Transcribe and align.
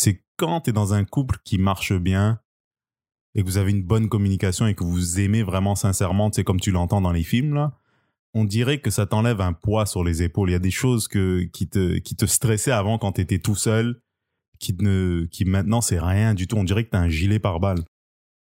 c'est 0.00 0.22
quand 0.36 0.62
tu 0.62 0.70
es 0.70 0.72
dans 0.72 0.94
un 0.94 1.04
couple 1.04 1.38
qui 1.44 1.58
marche 1.58 1.92
bien 1.92 2.40
et 3.34 3.42
que 3.42 3.46
vous 3.46 3.58
avez 3.58 3.70
une 3.70 3.82
bonne 3.82 4.08
communication 4.08 4.66
et 4.66 4.74
que 4.74 4.82
vous 4.82 5.20
aimez 5.20 5.42
vraiment 5.42 5.74
sincèrement, 5.74 6.30
c'est 6.32 6.42
comme 6.42 6.58
tu 6.58 6.70
l'entends 6.70 7.02
dans 7.02 7.12
les 7.12 7.22
films 7.22 7.54
là, 7.54 7.76
on 8.32 8.44
dirait 8.44 8.78
que 8.78 8.90
ça 8.90 9.06
t'enlève 9.06 9.40
un 9.40 9.52
poids 9.52 9.86
sur 9.86 10.02
les 10.02 10.22
épaules. 10.22 10.50
Il 10.50 10.52
y 10.52 10.56
a 10.56 10.60
des 10.60 10.70
choses 10.70 11.06
que, 11.06 11.42
qui, 11.52 11.68
te, 11.68 11.98
qui 11.98 12.16
te 12.16 12.26
stressaient 12.26 12.70
avant 12.70 12.96
quand 12.96 13.12
tu 13.12 13.20
étais 13.20 13.38
tout 13.40 13.56
seul, 13.56 14.00
qui, 14.58 14.74
ne, 14.80 15.26
qui 15.30 15.44
maintenant 15.44 15.80
c'est 15.80 16.00
rien 16.00 16.32
du 16.32 16.46
tout. 16.46 16.56
On 16.56 16.64
dirait 16.64 16.84
que 16.84 16.90
tu 16.90 16.96
un 16.96 17.08
gilet 17.08 17.38
par 17.38 17.60
balle. 17.60 17.80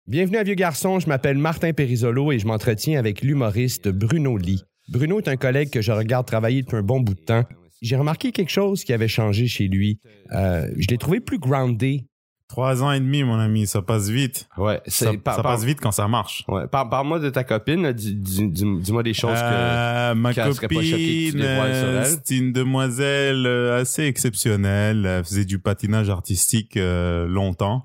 Bienvenue 0.06 0.38
à 0.38 0.44
Vieux 0.44 0.54
Garçon, 0.54 1.00
je 1.00 1.08
m'appelle 1.08 1.38
Martin 1.38 1.72
Perisolo 1.72 2.32
et 2.32 2.38
je 2.38 2.46
m'entretiens 2.46 2.98
avec 2.98 3.22
l'humoriste 3.22 3.88
Bruno 3.88 4.36
Lee. 4.36 4.62
Bruno 4.88 5.20
est 5.20 5.28
un 5.28 5.36
collègue 5.36 5.70
que 5.70 5.82
je 5.82 5.92
regarde 5.92 6.26
travailler 6.26 6.62
depuis 6.62 6.76
un 6.76 6.82
bon 6.82 7.00
bout 7.00 7.14
de 7.14 7.20
temps. 7.20 7.44
J'ai 7.82 7.96
remarqué 7.96 8.32
quelque 8.32 8.50
chose 8.50 8.84
qui 8.84 8.92
avait 8.92 9.08
changé 9.08 9.46
chez 9.46 9.68
lui. 9.68 10.00
Euh, 10.32 10.68
je 10.76 10.86
l'ai 10.88 10.98
trouvé 10.98 11.20
plus 11.20 11.38
groundé. 11.38 12.06
Trois 12.48 12.82
ans 12.82 12.90
et 12.92 12.98
demi, 12.98 13.22
mon 13.24 13.38
ami, 13.38 13.66
ça 13.66 13.82
passe 13.82 14.08
vite. 14.08 14.48
Ouais, 14.56 14.80
Ça, 14.86 15.10
c'est 15.10 15.18
par- 15.18 15.36
ça 15.36 15.42
par- 15.42 15.52
passe 15.52 15.64
vite 15.64 15.80
quand 15.82 15.92
ça 15.92 16.08
marche. 16.08 16.44
Ouais, 16.48 16.66
par- 16.66 16.88
Parle-moi 16.88 17.18
de 17.18 17.28
ta 17.28 17.44
copine, 17.44 17.92
dis-moi 17.92 19.02
des 19.02 19.12
choses 19.12 19.34
que. 19.34 19.38
Euh, 19.42 20.14
ma 20.14 20.32
que 20.32 20.52
tu 20.54 20.58
copine, 20.60 20.80
c'est 22.26 22.36
une 22.36 22.52
demoiselle 22.52 23.44
euh, 23.46 23.80
assez 23.82 24.04
exceptionnelle. 24.04 25.04
Elle 25.04 25.24
faisait 25.24 25.44
du 25.44 25.58
patinage 25.58 26.08
artistique 26.08 26.78
euh, 26.78 27.26
longtemps. 27.26 27.84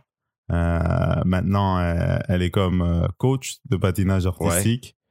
Euh, 0.51 0.79
maintenant, 1.25 1.79
elle 2.29 2.41
est 2.41 2.49
comme 2.51 3.07
coach 3.17 3.55
de 3.69 3.75
patinage 3.77 4.25
artistique. 4.25 4.95
Ouais, 4.97 5.02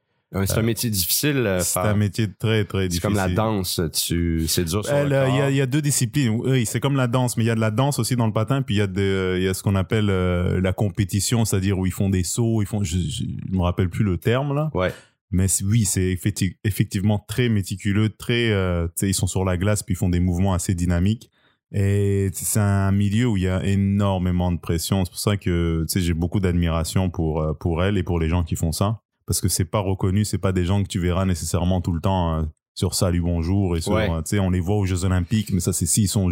c'est 0.45 0.57
un 0.57 0.61
métier 0.63 0.89
difficile. 0.89 1.37
euh, 1.45 1.59
C'est 1.59 1.79
un 1.79 1.95
métier 1.95 2.27
très, 2.31 2.65
très 2.65 2.83
C'est 2.83 2.87
difficile. 2.89 3.01
comme 3.09 3.15
la 3.15 3.29
danse, 3.29 3.79
tu, 3.93 4.45
c'est 4.47 4.63
dur 4.65 4.83
sur 4.85 4.93
euh, 4.93 5.05
Il 5.29 5.35
y, 5.35 5.41
a, 5.41 5.49
y 5.51 5.61
a 5.61 5.65
deux 5.65 5.81
disciplines. 5.81 6.29
Oui, 6.43 6.65
c'est 6.65 6.79
comme 6.79 6.95
la 6.95 7.07
danse, 7.07 7.37
mais 7.37 7.43
il 7.43 7.47
y 7.47 7.51
a 7.51 7.55
de 7.55 7.59
la 7.61 7.71
danse 7.71 7.99
aussi 7.99 8.15
dans 8.15 8.27
le 8.27 8.33
patin, 8.33 8.61
puis 8.61 8.75
il 8.75 8.77
y 8.79 8.81
a, 8.81 8.87
de, 8.87 9.35
il 9.37 9.43
y 9.43 9.47
a 9.47 9.53
ce 9.53 9.61
qu'on 9.63 9.75
appelle 9.75 10.09
euh, 10.09 10.59
la 10.61 10.73
compétition, 10.73 11.45
c'est-à-dire 11.45 11.77
où 11.77 11.85
ils 11.85 11.91
font 11.91 12.09
des 12.09 12.23
sauts, 12.23 12.61
ils 12.61 12.67
font, 12.67 12.83
je, 12.83 12.97
je, 12.97 13.23
je 13.49 13.55
me 13.55 13.61
rappelle 13.61 13.89
plus 13.89 14.03
le 14.03 14.17
terme 14.17 14.55
là, 14.55 14.69
Ouais. 14.73 14.91
mais 15.31 15.47
c'est- 15.47 15.63
oui, 15.63 15.85
c'est 15.85 16.13
effecti- 16.13 16.57
effectivement 16.63 17.19
très 17.27 17.49
méticuleux, 17.49 18.09
très, 18.09 18.49
euh, 18.51 18.87
tu 18.87 18.91
sais, 18.95 19.09
ils 19.09 19.13
sont 19.13 19.27
sur 19.27 19.45
la 19.45 19.57
glace 19.57 19.83
puis 19.83 19.93
ils 19.93 19.97
font 19.97 20.09
des 20.09 20.19
mouvements 20.19 20.53
assez 20.53 20.73
dynamiques. 20.75 21.29
Et 21.75 22.29
c'est 22.33 22.59
un 22.59 22.91
milieu 22.91 23.25
où 23.27 23.35
il 23.37 23.43
y 23.43 23.47
a 23.47 23.63
énormément 23.65 24.51
de 24.51 24.59
pression. 24.59 25.03
C'est 25.05 25.09
pour 25.09 25.19
ça 25.19 25.37
que 25.37 25.85
tu 25.87 25.91
sais, 25.93 26.01
j'ai 26.01 26.13
beaucoup 26.13 26.39
d'admiration 26.39 27.09
pour 27.09 27.41
euh, 27.41 27.53
pour 27.53 27.83
elle 27.83 27.97
et 27.97 28.03
pour 28.03 28.19
les 28.19 28.29
gens 28.29 28.43
qui 28.43 28.55
font 28.55 28.71
ça, 28.71 29.01
parce 29.25 29.41
que 29.41 29.47
c'est 29.49 29.65
pas 29.65 29.79
reconnu, 29.79 30.25
c'est 30.25 30.37
pas 30.37 30.51
des 30.51 30.65
gens 30.65 30.81
que 30.83 30.87
tu 30.87 30.99
verras 30.99 31.25
nécessairement 31.25 31.81
tout 31.81 31.91
le 31.93 32.01
temps 32.01 32.39
euh, 32.39 32.43
sur 32.75 32.93
Salut 32.95 33.21
Bonjour 33.21 33.77
et 33.77 33.81
sur, 33.81 33.93
Ouais. 33.93 34.09
euh, 34.09 34.21
tu 34.21 34.29
sais, 34.29 34.39
on 34.39 34.49
les 34.49 34.59
voit 34.59 34.75
aux 34.77 34.85
Jeux 34.85 35.05
Olympiques, 35.05 35.51
mais 35.51 35.59
ça 35.59 35.73
c'est 35.73 35.85
s'ils 35.85 36.07
sont 36.09 36.31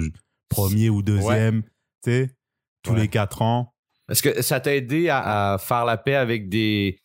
premiers 0.49 0.89
ou 0.89 1.01
deuxième, 1.01 1.63
tu 1.63 1.69
sais, 2.11 2.35
tous 2.83 2.93
Ouais. 2.93 3.01
les 3.01 3.07
quatre 3.07 3.41
ans. 3.41 3.73
Est-ce 4.09 4.21
que 4.23 4.41
ça 4.41 4.59
t'a 4.59 4.75
aidé 4.75 5.07
à, 5.09 5.53
à 5.53 5.57
faire 5.57 5.85
la 5.85 5.97
paix 5.97 6.15
avec 6.15 6.49
des 6.49 6.99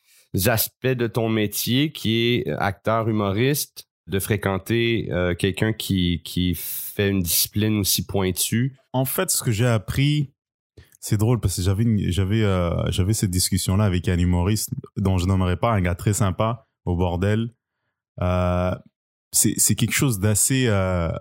aspects 0.46 0.86
de 0.88 1.06
ton 1.06 1.28
métier 1.28 1.92
qui 1.92 2.24
est 2.44 2.48
acteur 2.58 3.08
humoriste, 3.08 3.84
de 4.08 4.18
fréquenter 4.18 5.08
euh, 5.12 5.34
quelqu'un 5.34 5.72
qui, 5.72 6.20
qui 6.24 6.54
fait 6.56 7.08
une 7.10 7.20
discipline 7.22 7.78
aussi 7.78 8.04
pointue? 8.06 8.76
En 8.92 9.04
fait, 9.04 9.30
ce 9.30 9.42
que 9.42 9.50
j'ai 9.52 9.66
appris, 9.66 10.32
c'est 11.00 11.16
drôle 11.16 11.40
parce 11.40 11.56
que 11.56 11.62
j'avais 11.62 11.84
j'avais 12.10 12.42
euh, 12.42 12.90
j'avais 12.90 13.12
cette 13.12 13.30
discussion 13.30 13.76
là 13.76 13.84
avec 13.84 14.08
un 14.08 14.18
humoriste 14.18 14.70
dont 14.96 15.18
je 15.18 15.26
nommerai 15.26 15.56
pas 15.56 15.72
un 15.72 15.80
gars 15.80 15.94
très 15.94 16.12
sympa 16.12 16.66
au 16.84 16.96
bordel. 16.96 17.54
Euh, 18.20 18.74
c'est 19.32 19.54
c'est 19.56 19.74
quelque 19.74 19.92
chose 19.92 20.20
d'assez 20.20 20.66
euh, 20.68 21.12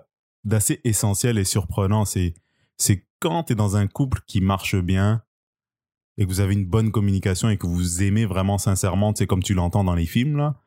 d'assez 0.44 0.80
essentiel 0.84 1.38
et 1.38 1.44
surprenant. 1.44 2.04
C'est 2.04 2.34
c'est 2.76 3.06
quand 3.20 3.44
tu 3.44 3.52
es 3.52 3.56
dans 3.56 3.76
un 3.76 3.86
couple 3.86 4.20
qui 4.26 4.40
marche 4.40 4.76
bien 4.76 5.22
et 6.18 6.24
que 6.24 6.28
vous 6.28 6.40
avez 6.40 6.54
une 6.54 6.66
bonne 6.66 6.90
communication 6.90 7.50
et 7.50 7.58
que 7.58 7.66
vous 7.66 8.02
aimez 8.02 8.24
vraiment 8.24 8.58
sincèrement, 8.58 9.12
c'est 9.14 9.26
comme 9.26 9.42
tu 9.42 9.54
l'entends 9.54 9.84
dans 9.84 9.94
les 9.94 10.06
films 10.06 10.36
là. 10.36 10.60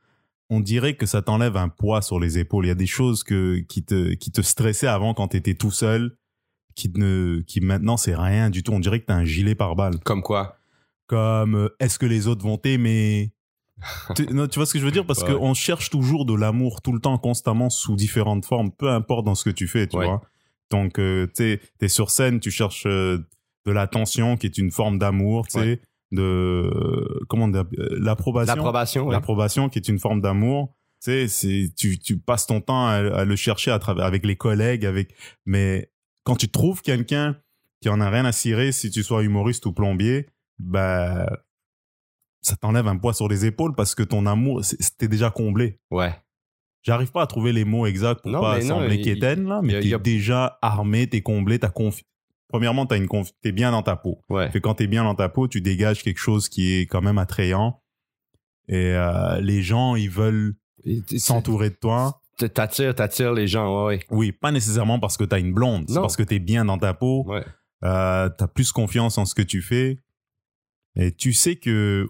On 0.52 0.62
dirait 0.62 0.96
que 0.96 1.06
ça 1.06 1.22
t'enlève 1.22 1.58
un 1.58 1.70
poids 1.70 2.02
sur 2.02 2.20
les 2.20 2.40
épaules. 2.40 2.66
Il 2.66 2.70
y 2.70 2.72
a 2.72 2.76
des 2.76 2.88
choses 2.88 3.24
que 3.24 3.60
qui 3.68 3.84
te 3.84 4.14
qui 4.14 4.32
te 4.32 4.42
stressaient 4.42 4.88
avant 4.88 5.14
quand 5.14 5.30
tu 5.30 5.38
étais 5.38 5.54
tout 5.54 5.72
seul 5.72 6.18
qui 6.80 6.92
ne 6.96 7.42
qui 7.46 7.60
maintenant 7.62 7.98
c'est 7.98 8.16
rien 8.16 8.50
du 8.50 8.64
tout 8.64 8.72
on 8.72 8.80
dirait 8.80 9.00
que 9.02 9.06
t'as 9.06 9.16
un 9.16 9.26
gilet 9.26 9.56
par 9.56 9.76
balle 9.76 10.00
Comme 10.06 10.22
quoi? 10.24 10.58
comme 11.08 11.56
euh, 11.56 11.70
est-ce 11.80 12.00
que 12.00 12.06
les 12.06 12.28
autres 12.28 12.44
vont 12.44 12.58
t'aimer? 12.58 13.34
Tu, 14.16 14.26
non, 14.34 14.48
tu 14.48 14.60
vois 14.60 14.66
ce 14.66 14.74
que 14.74 14.80
je 14.80 14.86
veux 14.86 14.92
dire? 14.92 15.06
Parce 15.06 15.24
Ouais. 15.24 15.34
qu'on 15.34 15.54
cherche 15.54 15.90
toujours 15.90 16.26
de 16.26 16.34
l'amour 16.36 16.82
tout 16.82 16.92
le 16.92 17.00
temps 17.00 17.18
constamment 17.18 17.70
sous 17.70 17.96
différentes 17.96 18.46
formes 18.46 18.72
peu 18.72 18.90
importe 18.90 19.26
dans 19.26 19.36
ce 19.36 19.44
que 19.46 19.50
tu 19.50 19.68
fais 19.68 19.88
tu 19.88 19.98
Ouais. 19.98 20.06
vois 20.06 20.22
donc 20.72 21.00
euh, 21.00 21.28
tu 21.36 21.60
t'es 21.80 21.88
sur 21.88 22.10
scène 22.12 22.40
tu 22.40 22.52
cherches 22.52 22.86
euh, 22.86 23.18
de 23.66 23.72
l'attention 23.72 24.38
qui 24.38 24.46
est 24.48 24.58
une 24.58 24.72
forme 24.72 25.00
d'amour 25.00 25.48
tu 25.48 25.60
sais 25.60 25.60
Ouais. 25.60 25.82
de 26.12 26.22
euh, 26.22 27.20
comment 27.30 27.48
l'approbation 27.48 28.56
L'approbation, 28.56 29.10
l'approbation 29.10 29.70
qui 29.70 29.80
est 29.80 29.88
une 29.88 30.00
forme 30.00 30.22
d'amour 30.22 30.74
tu 31.04 31.28
sais 31.30 31.70
tu 31.76 32.18
passes 32.20 32.46
ton 32.48 32.60
temps 32.62 32.86
à, 32.88 32.96
à 32.96 33.26
le 33.26 33.36
chercher 33.38 33.72
à 33.72 33.80
travers 33.80 34.06
avec 34.06 34.26
les 34.26 34.36
collègues 34.36 34.86
avec 34.86 35.16
mais 35.46 35.90
quand 36.30 36.36
tu 36.36 36.50
trouves 36.50 36.82
quelqu'un 36.82 37.38
qui 37.82 37.90
en 37.90 38.00
a 38.02 38.10
rien 38.10 38.26
à 38.26 38.32
cirer 38.32 38.72
si 38.72 38.90
tu 38.92 39.04
sois 39.04 39.24
humoriste 39.24 39.66
ou 39.66 39.74
plombier 39.74 40.28
bah 40.60 41.30
ça 42.42 42.56
t'enlève 42.56 42.88
un 42.88 42.98
poids 42.98 43.14
sur 43.14 43.28
les 43.28 43.46
épaules 43.46 43.76
parce 43.76 43.96
que 43.96 44.04
ton 44.04 44.26
amour 44.26 44.64
c'était 44.64 45.08
déjà 45.08 45.30
comblé 45.30 45.80
Ouais. 45.92 46.14
j'arrive 46.84 47.12
pas 47.12 47.22
à 47.24 47.28
trouver 47.28 47.52
les 47.54 47.66
mots 47.66 47.86
exacts 47.86 48.22
pour 48.22 48.32
Non, 48.32 48.42
pas 48.42 48.62
sembler 48.62 49.02
quétaine 49.02 49.48
là 49.48 49.62
mais 49.64 49.80
t'es 49.80 49.94
a- 49.94 49.98
déjà 50.00 50.58
armé 50.62 51.08
t'es 51.08 51.22
comblé 51.22 51.60
t'as 51.60 51.70
confi 51.70 52.06
premièrement 52.48 52.86
t'as 52.86 52.98
une 52.98 53.08
confi- 53.08 53.34
t'es 53.42 53.52
bien 53.52 53.72
dans 53.72 53.84
ta 53.84 53.96
peau 53.96 54.22
Ouais. 54.30 54.50
fait 54.52 54.62
quand 54.62 54.76
t'es 54.76 54.88
bien 54.88 55.04
dans 55.04 55.16
ta 55.16 55.30
peau, 55.30 55.48
tu 55.48 55.62
dégages 55.62 56.02
quelque 56.04 56.18
chose 56.20 56.50
qui 56.50 56.74
est 56.74 56.86
quand 56.88 57.02
même 57.02 57.18
attrayant. 57.20 57.82
Et 58.68 58.94
euh, 58.94 59.40
les 59.42 59.62
gens, 59.64 59.96
ils 59.96 60.10
veulent 60.10 60.56
s'entourer 61.18 61.70
de 61.72 61.76
toi. 61.76 62.22
T'attires, 62.48 62.96
t'attires 62.96 63.34
les 63.34 63.48
gens, 63.48 63.86
ouais. 63.88 64.00
Oui, 64.10 64.32
pas 64.32 64.52
nécessairement 64.52 65.00
parce 65.00 65.18
que 65.18 65.24
t'as 65.26 65.40
une 65.40 65.54
blonde, 65.54 65.86
c'est 65.90 66.00
parce 66.00 66.16
que 66.16 66.24
t'es 66.24 66.40
bien 66.40 66.66
dans 66.66 66.78
ta 66.78 66.94
peau. 66.94 67.26
Ouais. 67.28 67.44
Euh, 67.84 68.30
t'as 68.30 68.48
plus 68.48 68.72
confiance 68.72 69.18
en 69.18 69.26
ce 69.26 69.36
que 69.36 69.42
tu 69.42 69.62
fais. 69.62 70.00
Et 70.96 71.12
tu 71.14 71.34
sais 71.34 71.56
que 71.58 72.08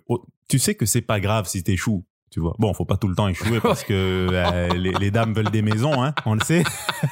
tu 0.48 0.58
sais 0.60 0.76
que 0.76 0.86
c'est 0.86 1.02
pas 1.02 1.20
grave 1.20 1.48
si 1.48 1.64
t'échoues. 1.64 2.06
Tu 2.32 2.40
vois. 2.40 2.56
Bon, 2.60 2.74
faut 2.76 2.86
pas 2.86 2.98
tout 2.98 3.08
le 3.08 3.16
temps 3.16 3.28
échouer 3.28 3.60
parce 3.64 3.84
que 3.84 4.28
euh, 4.32 4.68
les, 4.76 4.92
les 4.94 5.10
dames 5.12 5.34
veulent 5.34 5.50
des 5.52 5.64
maisons, 5.64 6.04
hein. 6.04 6.14
On 6.26 6.36
le 6.36 6.42
sait. 6.42 6.64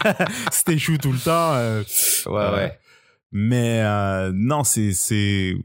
si 0.52 0.64
t'échoues 0.64 0.98
tout 1.00 1.12
le 1.12 1.18
temps. 1.20 1.54
euh, 1.54 1.84
Ouais, 2.28 2.52
ouais. 2.54 2.80
mais 3.32 3.82
euh, 3.84 4.32
non, 4.34 4.64
c'est 4.64 4.94
c'est 4.94 5.56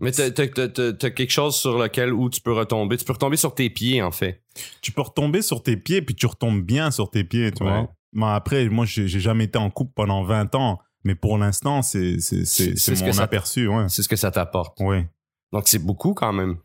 Mais 0.00 0.12
t'as, 0.12 0.30
t'as- 0.30 0.48
t'as- 0.48 0.68
t'as- 0.68 0.92
t'as 0.94 1.10
quelque 1.10 1.30
chose 1.30 1.56
sur 1.56 1.78
lequel 1.78 2.12
où 2.12 2.28
tu 2.30 2.40
peux 2.40 2.52
retomber. 2.52 2.96
Tu 2.96 3.04
peux 3.04 3.12
retomber 3.12 3.36
sur 3.36 3.54
tes 3.54 3.68
pieds, 3.70 4.02
en 4.02 4.10
fait. 4.10 4.42
tu 4.82 4.90
peux 4.92 5.02
retomber 5.02 5.42
sur 5.42 5.62
tes 5.62 5.76
pieds 5.76 6.02
puis 6.02 6.14
tu 6.14 6.26
retombes 6.26 6.62
bien 6.62 6.90
sur 6.90 7.10
tes 7.10 7.22
pieds, 7.24 7.52
tu 7.52 7.62
Ouais. 7.62 7.68
vois. 7.70 7.94
Mais 8.12 8.26
après, 8.26 8.68
moi, 8.68 8.84
j'ai 8.86 9.06
j'ai 9.06 9.20
jamais 9.20 9.44
été 9.44 9.58
en 9.58 9.70
couple 9.70 9.92
pendant 9.94 10.24
20 10.24 10.54
ans, 10.56 10.80
mais 11.04 11.14
pour 11.14 11.38
l'instant, 11.38 11.82
c'est 11.82 12.18
c'est 12.18 12.44
C'est- 12.44 12.70
c'est 12.70 12.76
c'est 12.78 12.96
ce 12.96 13.04
que 13.04 13.10
mon 13.14 13.18
aperçu, 13.22 13.68
ouais. 13.68 13.84
C'est 13.88 14.02
ce 14.02 14.08
que 14.08 14.16
ça 14.16 14.30
t'apporte. 14.30 14.80
Ouais. 14.80 15.08
Donc, 15.52 15.68
c'est 15.68 15.78
beaucoup 15.78 16.14
quand 16.14 16.32
même. 16.32 16.56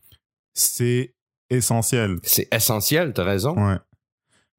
C'est 0.53 1.13
essentiel. 1.49 2.17
C'est 2.23 2.47
essentiel, 2.53 3.13
t'as 3.13 3.23
raison. 3.23 3.55
Ouais. 3.55 3.77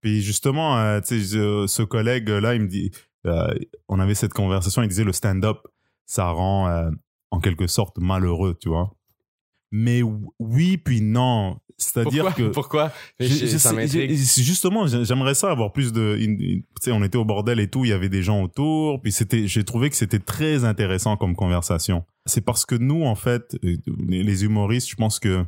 Puis 0.03 0.23
justement, 0.23 0.79
euh, 0.79 1.01
ce 1.03 1.83
collègue 1.83 2.29
là, 2.29 2.55
il 2.55 2.63
me 2.63 2.69
dit, 2.69 2.91
euh, 3.27 3.53
on 3.89 3.99
avait 3.99 4.15
cette 4.15 4.33
conversation, 4.35 4.83
il 4.83 4.89
disait 4.89 5.03
le 5.05 5.13
stand-up, 5.13 5.59
ça 6.05 6.29
rend 6.31 6.69
euh, 6.69 6.91
en 7.37 7.41
quelque 7.41 7.67
sorte 7.67 7.99
malheureux, 7.99 8.57
tu 8.61 8.69
vois. 8.69 8.95
Mais 9.73 10.03
ou- 10.03 10.33
oui, 10.39 10.77
puis 10.77 11.01
non. 11.01 11.59
C'est-à-dire 11.79 12.35
que 12.35 12.49
Pourquoi? 12.53 12.91
Je- 13.21 13.27
Je- 13.27 13.47
ça 13.59 13.71
Justement, 14.43 14.87
j'ai- 14.87 15.05
j'aimerais 15.05 15.35
ça 15.35 15.51
avoir 15.51 15.73
plus 15.73 15.93
de. 15.93 16.17
Tu 16.19 16.65
sais, 16.81 16.93
on 16.93 17.03
était 17.05 17.19
au 17.19 17.25
bordel 17.25 17.61
et 17.61 17.69
tout, 17.69 17.85
il 17.85 17.89
y 17.89 17.93
avait 17.93 18.09
des 18.09 18.23
gens 18.23 18.43
autour, 18.43 19.03
puis 19.03 19.13
c'était. 19.13 19.47
J'ai 19.47 19.65
trouvé 19.65 19.91
que 19.91 19.97
c'était 19.97 20.19
très 20.21 20.65
intéressant 20.65 21.17
comme 21.19 21.35
conversation. 21.37 22.05
C'est 22.25 22.41
parce 22.41 22.65
que 22.65 22.75
nous, 22.77 23.05
en 23.05 23.15
fait, 23.15 23.57
euh, 23.65 23.77
les 24.09 24.23
les 24.23 24.45
humoristes, 24.45 24.89
je 24.89 24.97
pense 24.97 25.19
que 25.19 25.45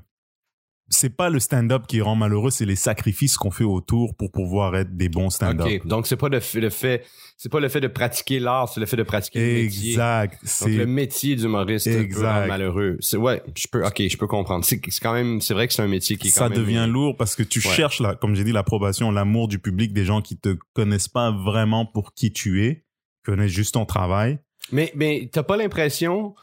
c'est 0.90 1.14
pas 1.14 1.28
le 1.28 1.38
stand-up 1.38 1.86
qui 1.86 2.00
rend 2.00 2.16
malheureux, 2.16 2.50
c'est 2.50 2.64
les 2.64 2.76
sacrifices 2.76 3.36
qu'on 3.36 3.50
fait 3.50 3.64
autour 3.64 4.14
pour 4.14 4.30
pouvoir 4.30 4.74
être 4.76 4.96
des 4.96 5.08
bons 5.08 5.30
stand-up. 5.30 5.66
OK. 5.66 5.86
Donc, 5.86 6.06
c'est 6.06 6.16
pas 6.16 6.28
le 6.28 6.40
fait, 6.40 6.60
le 6.60 6.70
fait, 6.70 7.04
c'est 7.36 7.50
pas 7.50 7.60
le 7.60 7.68
fait 7.68 7.80
de 7.80 7.88
pratiquer 7.88 8.38
l'art, 8.40 8.68
c'est 8.68 8.80
le 8.80 8.86
fait 8.86 8.96
de 8.96 9.02
pratiquer 9.02 9.38
le 9.38 9.62
métier. 9.64 9.90
Exact. 9.90 10.32
Donc, 10.32 10.40
C'est 10.44 10.70
le 10.70 10.86
métier 10.86 11.36
d'humoriste 11.36 11.86
peut 11.86 12.24
rendre 12.26 12.46
malheureux. 12.46 12.96
C'est, 13.00 13.16
ouais, 13.18 13.42
je 13.56 13.66
peux, 13.70 13.84
OK, 13.84 14.02
je 14.08 14.16
peux 14.16 14.26
comprendre. 14.26 14.64
C'est, 14.64 14.80
quand 14.80 15.12
même, 15.12 15.40
c'est 15.40 15.54
vrai 15.54 15.68
que 15.68 15.74
c'est 15.74 15.82
un 15.82 15.88
métier 15.88 16.16
qui 16.16 16.28
est 16.28 16.30
ça 16.30 16.44
quand 16.44 16.50
même. 16.50 16.58
devient 16.58 16.86
lourd 16.88 17.16
parce 17.16 17.36
que 17.36 17.42
tu 17.42 17.58
Ouais. 17.58 17.74
cherches, 17.74 18.00
là, 18.00 18.14
comme 18.14 18.34
j'ai 18.34 18.44
dit, 18.44 18.52
l'approbation, 18.52 19.10
l'amour 19.10 19.48
du 19.48 19.58
public, 19.58 19.92
des 19.92 20.04
gens 20.04 20.22
qui 20.22 20.36
te 20.38 20.56
connaissent 20.72 21.08
pas 21.08 21.30
vraiment 21.30 21.84
pour 21.84 22.14
qui 22.14 22.32
tu 22.32 22.64
es, 22.64 22.84
connaissent 23.24 23.52
juste 23.52 23.74
ton 23.74 23.84
travail. 23.84 24.38
Mais, 24.72 24.90
mais 24.94 25.28
t'as 25.32 25.42
pas 25.42 25.56
l'impression 25.56 26.34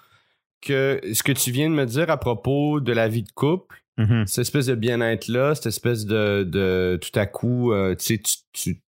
que 0.61 0.99
ce 1.13 1.23
que 1.23 1.31
tu 1.31 1.51
viens 1.51 1.69
de 1.69 1.75
me 1.75 1.85
dire 1.85 2.09
à 2.09 2.17
propos 2.17 2.79
de 2.79 2.91
la 2.91 3.07
vie 3.07 3.23
de 3.23 3.31
couple, 3.31 3.83
Mhm. 3.97 4.27
cette 4.27 4.39
espèce 4.39 4.65
de 4.65 4.75
bien-être-là, 4.75 5.55
cette 5.55 5.67
espèce 5.67 6.05
de, 6.05 6.43
de 6.43 6.99
tout 7.01 7.17
à 7.17 7.25
coup, 7.25 7.71
euh, 7.71 7.95
tu 7.95 8.05
sais, 8.05 8.17
tu, 8.21 8.35
tu, 8.51 8.83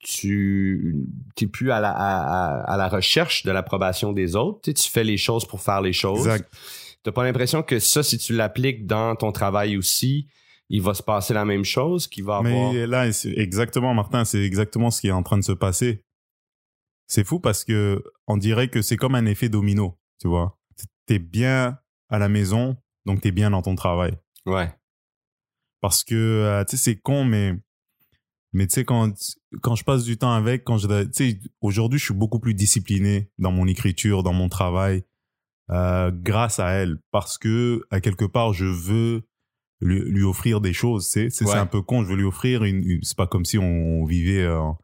tu 0.00 1.06
t'es 1.34 1.46
plus 1.46 1.70
à 1.70 1.80
la, 1.80 1.90
à, 1.90 2.60
à 2.62 2.76
la 2.76 2.88
recherche 2.88 3.44
de 3.44 3.50
l'approbation 3.50 4.12
des 4.12 4.36
autres. 4.36 4.60
Tu, 4.62 4.70
sais, 4.70 4.74
tu 4.74 4.90
fais 4.90 5.04
les 5.04 5.16
choses 5.18 5.44
pour 5.44 5.60
faire 5.60 5.80
les 5.82 5.92
choses. 5.92 6.26
Exact. 6.26 6.50
T'as 7.02 7.12
pas 7.12 7.24
l'impression 7.24 7.62
que 7.62 7.78
ça, 7.78 8.02
si 8.02 8.18
tu 8.18 8.34
l'appliques 8.34 8.86
dans 8.86 9.14
ton 9.16 9.32
travail 9.32 9.76
aussi, 9.76 10.28
il 10.68 10.82
va 10.82 10.94
se 10.94 11.02
passer 11.02 11.32
la 11.34 11.44
même 11.44 11.64
chose, 11.64 12.06
qu'il 12.06 12.24
va 12.24 12.38
avoir. 12.38 12.72
Mais 12.72 12.86
là, 12.86 13.10
c'est 13.12 13.36
exactement, 13.36 13.94
Martin, 13.94 14.24
c'est 14.24 14.42
exactement 14.42 14.90
ce 14.90 15.00
qui 15.00 15.08
est 15.08 15.12
en 15.12 15.22
train 15.22 15.38
de 15.38 15.44
se 15.44 15.52
passer. 15.52 16.02
C'est 17.06 17.24
fou 17.24 17.40
parce 17.40 17.64
que 17.64 18.02
on 18.26 18.36
dirait 18.36 18.68
que 18.68 18.82
c'est 18.82 18.96
comme 18.96 19.14
un 19.14 19.24
effet 19.26 19.48
domino, 19.48 19.98
tu 20.20 20.28
vois. 20.28 20.58
T'es 21.06 21.18
bien 21.18 21.78
à 22.10 22.18
la 22.18 22.28
maison, 22.28 22.76
donc 23.06 23.22
t'es 23.22 23.30
bien 23.30 23.50
dans 23.50 23.62
ton 23.62 23.74
travail. 23.74 24.12
Ouais. 24.46 24.72
Parce 25.80 26.04
que, 26.04 26.14
euh, 26.14 26.64
tu 26.64 26.76
sais, 26.76 26.82
c'est 26.82 26.96
con, 27.00 27.24
mais, 27.24 27.54
mais 28.52 28.66
tu 28.66 28.74
sais, 28.74 28.84
quand, 28.84 29.12
quand 29.62 29.74
je 29.76 29.84
passe 29.84 30.04
du 30.04 30.16
temps 30.18 30.32
avec, 30.32 30.64
quand 30.64 30.78
je, 30.78 30.86
tu 31.04 31.10
sais, 31.12 31.40
aujourd'hui, 31.60 31.98
je 31.98 32.04
suis 32.06 32.14
beaucoup 32.14 32.40
plus 32.40 32.54
discipliné 32.54 33.30
dans 33.38 33.52
mon 33.52 33.66
écriture, 33.66 34.22
dans 34.22 34.32
mon 34.32 34.48
travail, 34.48 35.04
euh, 35.70 36.10
grâce 36.12 36.58
à 36.58 36.70
elle. 36.70 36.98
Parce 37.12 37.38
que, 37.38 37.82
à 37.90 38.00
quelque 38.00 38.24
part, 38.24 38.52
je 38.54 38.64
veux 38.64 39.22
lui, 39.80 40.00
lui 40.00 40.24
offrir 40.24 40.60
des 40.60 40.72
choses, 40.72 41.06
c'est, 41.06 41.30
c'est 41.30 41.44
Ouais. 41.44 41.54
un 41.54 41.66
peu 41.66 41.82
con, 41.82 42.02
je 42.02 42.08
veux 42.08 42.16
lui 42.16 42.24
offrir 42.24 42.64
une, 42.64 42.82
une- 42.84 43.02
c'est 43.04 43.16
pas 43.16 43.26
comme 43.28 43.44
si 43.44 43.58
on, 43.58 44.04
vivait 44.04 44.42
euh, 44.42 44.58
en- 44.60 44.78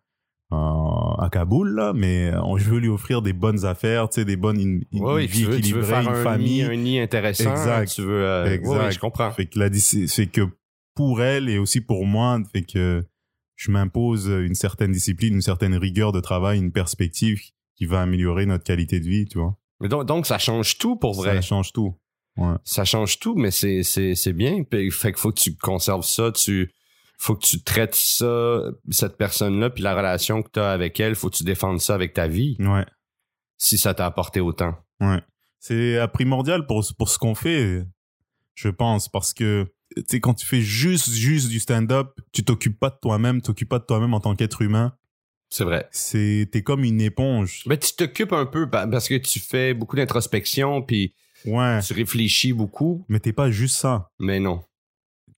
à 0.50 1.28
Kaboul, 1.32 1.74
là, 1.74 1.92
mais 1.94 2.30
euh, 2.32 2.56
je 2.58 2.64
veux 2.70 2.78
lui 2.78 2.88
offrir 2.88 3.22
des 3.22 3.32
bonnes 3.32 3.64
affaires, 3.64 4.08
tu 4.08 4.16
sais, 4.20 4.24
des 4.24 4.36
bonnes, 4.36 4.60
une, 4.60 4.84
une 4.92 5.04
oui, 5.04 5.26
vie 5.26 5.40
tu 5.40 5.44
veux, 5.46 5.46
tu 5.46 5.52
veux 5.52 5.58
équilibrée, 5.80 5.86
faire 5.88 6.00
une 6.02 6.08
un 6.08 6.22
famille. 6.22 6.62
nid, 6.62 6.62
un 6.62 6.76
nid 6.76 7.00
intéressant. 7.00 7.50
Exact. 7.50 7.92
Tu 7.92 8.02
veux. 8.02 8.24
euh, 8.24 8.52
Exact. 8.52 8.90
je 8.92 8.98
comprends. 9.00 9.30
Fait 9.32 9.46
que 9.46 9.58
la 9.58 9.68
dis- 9.68 10.06
fait 10.08 10.26
que 10.26 10.42
pour 10.94 11.22
elle 11.22 11.48
et 11.48 11.58
aussi 11.58 11.80
pour 11.80 12.06
moi, 12.06 12.38
fait 12.52 12.62
que 12.62 13.02
je 13.56 13.70
m'impose 13.70 14.26
une 14.28 14.54
certaine 14.54 14.92
discipline, 14.92 15.34
une 15.34 15.40
certaine 15.42 15.74
rigueur 15.74 16.12
de 16.12 16.20
travail, 16.20 16.58
une 16.58 16.72
perspective 16.72 17.40
qui 17.76 17.86
va 17.86 18.02
améliorer 18.02 18.46
notre 18.46 18.64
qualité 18.64 19.00
de 19.00 19.08
vie, 19.08 19.26
tu 19.26 19.38
vois. 19.38 19.56
Mais 19.80 19.88
donc, 19.88 20.06
donc, 20.06 20.26
ça 20.26 20.38
change 20.38 20.78
tout 20.78 20.94
pour 20.96 21.14
vrai. 21.14 21.34
Ça 21.36 21.40
change 21.40 21.72
tout. 21.72 21.96
Ouais. 22.36 22.54
ça 22.64 22.84
change 22.84 23.18
tout, 23.20 23.34
mais 23.36 23.50
c'est, 23.52 23.82
bien. 24.32 24.62
Fait 24.70 25.12
qu'il 25.12 25.16
faut 25.16 25.30
que 25.32 25.40
tu 25.40 25.56
conserves 25.56 26.04
ça, 26.04 26.30
tu 26.32 26.70
faut 27.18 27.34
que 27.36 27.44
tu 27.46 27.62
traites 27.62 27.94
ça, 27.94 28.60
cette 28.90 29.16
personne-là, 29.16 29.70
puis 29.70 29.82
la 29.82 29.94
relation 29.96 30.42
que 30.42 30.50
tu 30.52 30.60
as 30.60 30.70
avec 30.72 30.98
elle, 31.00 31.14
faut 31.14 31.30
que 31.30 31.36
tu 31.36 31.44
défendes 31.44 31.80
ça 31.80 31.94
avec 31.94 32.12
ta 32.14 32.26
vie, 32.28 32.56
Ouais. 32.60 32.84
si 33.58 33.78
ça 33.78 33.94
t'a 33.94 34.06
apporté 34.06 34.40
autant. 34.40 34.74
Ouais. 35.00 35.20
C'est 35.60 35.98
primordial 36.12 36.66
pour, 36.66 36.84
pour 36.98 37.08
ce 37.08 37.18
qu'on 37.18 37.34
fait, 37.34 37.84
je 38.54 38.68
pense, 38.68 39.08
parce 39.08 39.32
que, 39.32 39.66
tu 39.96 40.02
sais, 40.06 40.20
quand 40.20 40.34
tu 40.34 40.44
fais 40.44 40.60
juste, 40.60 41.10
juste 41.12 41.48
du 41.48 41.60
stand-up, 41.60 42.18
tu 42.32 42.44
t'occupes 42.44 42.78
pas 42.78 42.90
de 42.90 42.98
toi-même, 43.00 43.36
tu 43.40 43.46
t'occupes 43.46 43.68
pas 43.70 43.78
de 43.78 43.84
toi-même 43.84 44.12
en 44.12 44.20
tant 44.20 44.34
qu'être 44.36 44.60
humain. 44.62 44.94
C'est 45.50 45.64
vrai. 45.64 45.88
C'est, 45.92 46.48
t'es 46.52 46.62
comme 46.62 46.82
une 46.84 47.00
éponge. 47.00 47.62
Mais 47.66 47.78
tu 47.78 47.94
t'occupes 47.94 48.32
un 48.32 48.44
peu 48.46 48.68
pa- 48.68 48.86
parce 48.88 49.08
que 49.08 49.14
tu 49.16 49.38
fais 49.40 49.72
beaucoup 49.72 49.96
d'introspection, 49.96 50.82
puis 50.82 51.14
Ouais. 51.46 51.80
tu 51.80 51.92
réfléchis 51.92 52.52
beaucoup, 52.52 53.04
Mais 53.08 53.20
t'es 53.20 53.32
pas 53.32 53.50
juste 53.50 53.76
ça. 53.76 54.10
mais 54.18 54.40
non. 54.40 54.64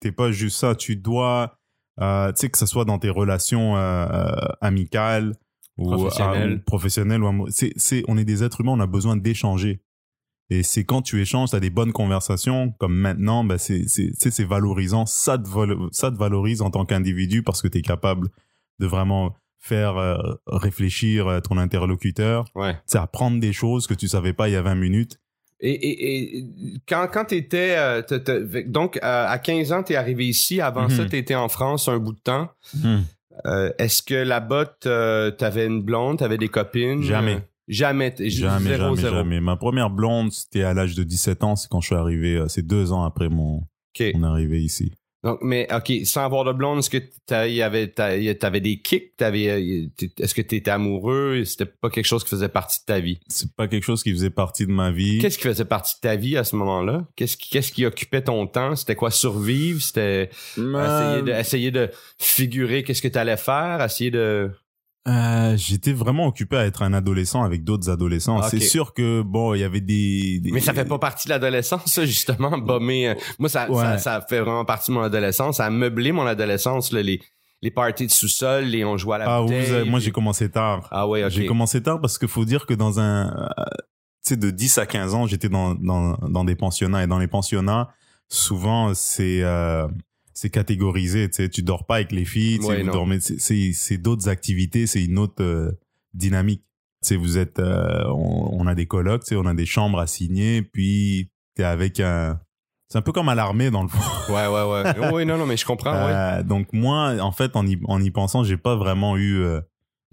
t'es 0.00 0.12
pas 0.12 0.31
juste 0.32 0.56
ça. 0.58 0.75
Tu 0.75 0.96
dois, 0.96 1.58
euh, 2.00 2.28
tu 2.32 2.40
sais, 2.40 2.50
que 2.50 2.58
ce 2.58 2.66
soit 2.66 2.84
dans 2.84 2.98
tes 2.98 3.10
relations 3.10 3.76
euh, 3.76 4.06
euh, 4.06 4.37
amicales 4.60 5.34
ou 5.78 5.90
Professionnelles. 5.90 6.52
euh, 6.52 6.56
ou 6.56 6.60
professionnelles 6.64 7.22
ou. 7.22 7.46
C'est, 7.50 7.72
c'est, 7.76 8.02
on 8.08 8.16
est 8.19 8.25
des 8.25 8.43
êtres 8.44 8.60
humains, 8.60 8.72
on 8.72 8.81
a 8.81 8.87
besoin 8.87 9.16
d'échanger. 9.16 9.81
Et 10.48 10.62
c'est 10.62 10.84
quand 10.84 11.02
tu 11.02 11.20
échanges, 11.20 11.50
tu 11.50 11.56
as 11.56 11.60
des 11.60 11.70
bonnes 11.70 11.93
conversations, 11.93 12.70
comme 12.78 12.94
maintenant, 12.94 13.43
ben 13.43 13.58
c'est, 13.58 13.88
c'est, 13.88 14.12
c'est 14.31 14.44
valorisant. 14.44 15.04
Ça 15.04 15.38
te, 15.38 15.48
valo- 15.48 15.88
ça 15.93 16.10
te 16.10 16.16
valorise 16.16 16.62
en 16.62 16.70
tant 16.70 16.84
qu'individu 16.87 17.43
parce 17.43 17.60
que 17.62 17.69
tu 17.69 17.78
es 17.78 17.82
capable 17.82 18.28
de 18.78 18.87
vraiment 18.87 19.34
faire 19.58 19.96
euh, 19.96 20.16
réfléchir 20.46 21.40
ton 21.43 21.58
interlocuteur, 21.58 22.44
Ouais. 22.54 22.76
apprendre 22.94 23.40
des 23.40 23.52
choses 23.52 23.87
que 23.88 23.94
tu 23.94 24.06
savais 24.06 24.32
pas 24.32 24.48
il 24.48 24.52
y 24.52 24.56
a 24.56 24.62
20 24.62 24.76
minutes. 24.76 25.19
Et, 25.61 25.70
et, 25.70 26.38
et 26.38 26.44
quand, 26.88 27.06
quand 27.12 27.25
tu 27.26 27.37
étais. 27.37 27.76
donc, 28.67 28.97
euh, 28.99 29.00
à 29.26 29.38
15 29.38 29.73
ans, 29.73 29.82
tu 29.82 29.94
es 29.94 29.97
arrivé 29.97 30.26
ici. 30.26 30.61
Avant 30.61 30.85
Mhm. 30.85 30.91
ça, 30.91 31.05
tu 31.06 31.17
étais 31.17 31.35
en 31.35 31.49
France 31.49 31.88
un 31.88 31.99
bout 31.99 32.12
de 32.12 32.20
temps. 32.20 32.49
Euh, 33.47 33.70
Est-ce 33.79 34.03
que 34.03 34.14
là-bas, 34.14 34.67
t'- 34.67 35.37
t'avais 35.37 35.67
une 35.67 35.82
blonde, 35.82 36.19
t'avais 36.19 36.38
des 36.38 36.49
copines? 36.49 37.03
Jamais. 37.03 37.35
Euh, 37.37 37.41
jamais. 37.69 38.14
Jamais, 38.19 38.70
zéro, 38.70 38.82
jamais, 38.94 38.97
zéro. 39.03 39.14
jamais. 39.17 39.41
Ma 39.41 39.56
première 39.56 39.91
blonde, 39.91 40.32
c'était 40.32 40.62
à 40.62 40.73
l'âge 40.75 40.94
de 40.94 41.03
17 41.03 41.44
ans, 41.44 41.56
c'est 41.56 41.69
quand 41.70 41.81
je 41.81 41.87
suis 41.88 41.97
arrivé, 41.97 42.43
c'est 42.49 42.67
deux 42.67 42.93
ans 42.93 43.05
après 43.05 43.29
mon 43.29 43.62
arrivée 44.23 44.61
ici. 44.61 44.93
Donc, 45.26 45.40
mais 45.43 45.67
OK, 45.75 45.93
sans 46.05 46.25
avoir 46.25 46.44
de 46.44 46.52
blonde, 46.52 46.78
est-ce 46.78 46.88
que 46.88 46.99
y- 46.99 48.38
t'avais 48.38 48.61
des 48.61 48.76
kicks? 48.78 49.17
T'avais, 49.17 49.49
euh, 49.49 49.88
est-ce 50.20 50.34
que 50.37 50.40
t'étais 50.40 50.70
amoureux? 50.70 51.43
C'était 51.44 51.67
pas 51.67 51.90
quelque 51.90 52.05
chose 52.05 52.23
qui 52.23 52.31
faisait 52.31 52.49
partie 52.49 52.78
de 52.78 52.84
ta 52.84 53.00
vie? 53.00 53.19
C'est 53.26 53.50
pas 53.52 53.67
quelque 53.67 53.82
chose 53.82 54.05
qui 54.05 54.12
faisait 54.12 54.31
partie 54.31 54.67
de 54.67 54.70
ma 54.70 54.93
vie. 54.93 55.19
Qu'est-ce 55.19 55.37
qui 55.38 55.44
faisait 55.49 55.64
partie 55.64 55.96
de 55.96 56.00
ta 56.00 56.14
vie 56.14 56.37
à 56.37 56.44
ce 56.44 56.55
moment-là? 56.55 57.05
Qu'est-ce 57.17 57.37
qui, 57.37 57.50
qu'est-ce 57.50 57.73
qui 57.73 57.84
occupait 57.84 58.23
ton 58.23 58.46
temps? 58.46 58.76
C'était 58.76 58.94
quoi? 58.94 59.11
Survivre? 59.11 59.82
C'était 59.82 60.31
essayer, 60.56 61.23
de, 61.23 61.32
essayer 61.32 61.70
de 61.72 61.90
figurer 62.19 62.84
qu'est-ce 62.84 63.02
que 63.02 63.08
t'allais 63.08 63.37
faire? 63.37 63.82
Essayer 63.82 64.12
de... 64.12 64.50
Euh, 65.06 65.56
J'étais 65.56 65.93
vraiment 65.93 66.26
occupé 66.26 66.56
à 66.56 66.67
être 66.67 66.82
un 66.82 66.93
adolescent 66.93 67.43
avec 67.44 67.62
d'autres 67.62 67.91
adolescents. 67.91 68.41
Ah, 68.41 68.49
C'est 68.50 68.58
sûr 68.61 68.93
que, 68.93 69.23
bon, 69.23 69.55
il 69.55 69.61
y 69.61 69.64
avait 69.64 69.81
des... 69.81 70.41
des- 70.41 70.50
Mais 70.50 70.61
ça 70.61 70.75
fait 70.75 70.85
pas 70.85 70.99
partie 70.99 71.29
de 71.29 71.32
l'adolescence, 71.32 71.85
ça, 71.87 72.05
justement, 72.05 72.58
bomber. 72.58 73.08
euh, 73.08 73.14
Moi, 73.38 73.49
ça, 73.49 73.70
Ouais. 73.70 73.82
ça, 73.82 73.99
ça 73.99 74.26
fait 74.29 74.41
vraiment 74.41 74.64
partie 74.64 74.91
de 74.91 74.97
mon 74.97 75.03
adolescence. 75.03 75.58
Ça 75.58 75.67
a 75.67 75.70
meublé 75.70 76.11
mon 76.12 76.26
adolescence, 76.26 76.93
là, 76.93 77.03
les, 77.03 77.20
les 77.62 77.70
parties 77.70 78.06
de 78.06 78.11
sous-sol, 78.11 78.64
les 78.64 78.85
on 78.85 78.97
jouait 78.97 79.14
à 79.14 79.19
la 79.19 79.37
Ah, 79.37 79.41
vous 79.43 79.53
avez- 79.53 79.85
moi, 79.88 80.00
j'ai 80.00 80.11
commencé 80.11 80.50
tard. 80.50 80.88
Ah 80.91 81.06
ouais, 81.06 81.23
ok. 81.25 81.31
J'ai 81.31 81.47
commencé 81.47 81.81
tard 81.82 82.00
parce 82.00 82.19
qu'il 82.19 82.29
faut 82.29 82.44
dire 82.44 82.67
que 82.67 82.75
dans 82.75 82.99
un... 82.99 83.29
euh, 83.29 83.64
Tu 84.25 84.31
sais, 84.35 84.37
de 84.37 84.50
10 84.50 84.79
à 84.79 84.87
15 84.87 85.14
ans, 85.14 85.26
j'étais 85.29 85.49
dans, 85.49 85.75
dans, 85.76 86.14
dans 86.29 86.44
des 86.44 86.56
pensionnats. 86.56 87.05
Et 87.05 87.06
dans 87.06 87.19
les 87.20 87.29
pensionnats, 87.29 87.91
souvent, 88.29 88.93
c'est... 88.93 89.41
c'est 90.38 90.50
catégorisé, 90.50 91.29
tu 91.31 91.37
sais, 91.37 91.49
tu 91.49 91.62
dors 91.62 91.87
pas 91.87 91.97
avec 91.97 92.12
les 92.12 92.25
filles, 92.27 92.59
Ouais, 92.61 92.83
vous 92.83 92.91
dormez, 92.91 93.19
c'est- 93.21 93.97
d'autres 93.99 94.29
activités, 94.29 94.87
c'est 94.87 95.03
une 95.03 95.19
autre 95.19 95.43
euh, 95.43 95.73
dynamique. 96.15 96.62
Tu 97.03 97.09
sais, 97.09 97.17
vous 97.17 97.38
êtes, 97.38 97.59
euh, 97.59 98.05
on, 98.09 98.50
on 98.61 98.67
a 98.67 98.75
des 98.75 98.87
colocs, 98.87 99.23
tu 99.25 99.29
sais, 99.29 99.37
on 99.37 99.47
a 99.47 99.55
des 99.55 99.67
chambres 99.67 99.99
à 99.99 100.06
signer, 100.06 100.61
puis 100.62 101.31
t'es 101.55 101.62
avec 101.65 102.00
un, 102.00 102.38
c'est 102.88 102.99
un 102.99 103.03
peu 103.03 103.12
comme 103.12 103.29
à 103.31 103.35
l'armée 103.35 103.71
dans 103.71 103.83
le 103.83 103.88
fond. 103.88 104.33
Ouais, 104.33 104.47
ouais, 104.47 104.83
ouais. 105.00 105.11
oui, 105.12 105.25
non, 105.27 105.38
non, 105.38 105.47
mais 105.47 105.56
je 105.56 105.65
comprends, 105.65 105.93
ouais. 105.93 106.12
Euh, 106.12 106.43
donc 106.43 106.73
moi, 106.73 107.17
en 107.21 107.32
fait, 107.32 107.56
en 107.56 107.67
y, 107.67 107.79
en 107.85 108.00
y 108.03 108.11
pensant, 108.11 108.44
j'ai 108.44 108.56
pas 108.59 108.77
vraiment 108.77 109.17
eu, 109.17 109.39
euh, 109.41 109.61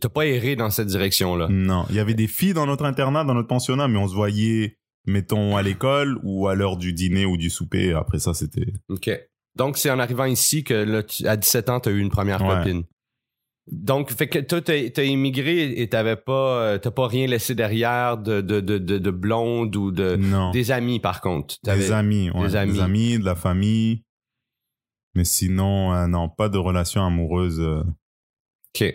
T'as 0.02 0.10
pas 0.10 0.26
erré 0.26 0.56
dans 0.56 0.70
cette 0.70 0.88
direction-là. 0.88 1.48
non, 1.50 1.86
il 1.90 1.96
y 1.96 2.00
avait 2.00 2.14
des 2.14 2.28
filles 2.28 2.54
dans 2.54 2.66
notre 2.66 2.86
internat, 2.86 3.24
dans 3.26 3.34
notre 3.34 3.48
pensionnat, 3.48 3.88
mais 3.88 3.98
on 4.00 4.08
se 4.08 4.16
voyait, 4.16 4.78
mettons, 5.06 5.56
à 5.58 5.62
l'école 5.62 6.18
ou 6.24 6.48
à 6.48 6.56
l'heure 6.56 6.78
du 6.78 6.94
dîner 6.94 7.26
ou 7.26 7.38
du 7.38 7.50
souper. 7.50 7.94
Après 7.94 8.20
ça, 8.20 8.34
c'était, 8.34 8.74
OK. 8.90 9.10
Donc, 9.56 9.78
c'est 9.78 9.90
en 9.92 10.00
arrivant 10.00 10.26
ici 10.26 10.64
que, 10.64 10.74
là, 10.74 11.04
tu- 11.04 11.28
à 11.28 11.38
17 11.38 11.70
ans, 11.70 11.80
t'as 11.80 11.92
eu 11.92 12.00
une 12.00 12.10
première 12.10 12.42
Ouais. 12.42 12.56
copine. 12.58 12.84
Donc, 13.72 14.12
fait 14.12 14.28
que 14.28 14.40
toi, 14.40 14.62
t'as 14.62 15.04
immigré 15.04 15.80
et 15.80 15.88
t'avais 15.88 16.18
pas, 16.18 16.60
euh, 16.64 16.78
t'as 16.80 16.92
pas 16.92 17.08
rien 17.08 17.28
laissé 17.28 17.56
derrière 17.56 18.18
de, 18.18 18.42
de, 18.42 18.60
de, 18.60 18.78
de, 18.78 18.98
de 18.98 19.12
blonde 19.12 19.74
ou 19.78 19.92
de, 19.92 20.16
non. 20.18 20.52
Des 20.52 20.72
amis, 20.72 21.00
par 21.00 21.22
contre. 21.22 21.56
Des 21.64 21.92
amis, 21.94 22.30
ouais, 22.32 22.42
des 22.42 22.48
des 22.50 22.56
amis. 22.58 22.80
amis. 22.82 23.20
de 23.20 23.24
la 23.26 23.36
famille. 23.36 24.04
Mais 25.16 25.24
sinon, 25.24 25.94
euh, 25.94 26.08
non, 26.08 26.28
pas 26.28 26.50
de 26.50 26.58
relation 26.58 27.06
amoureuse 27.06 27.60
euh, 27.62 27.84
OK. 28.76 28.94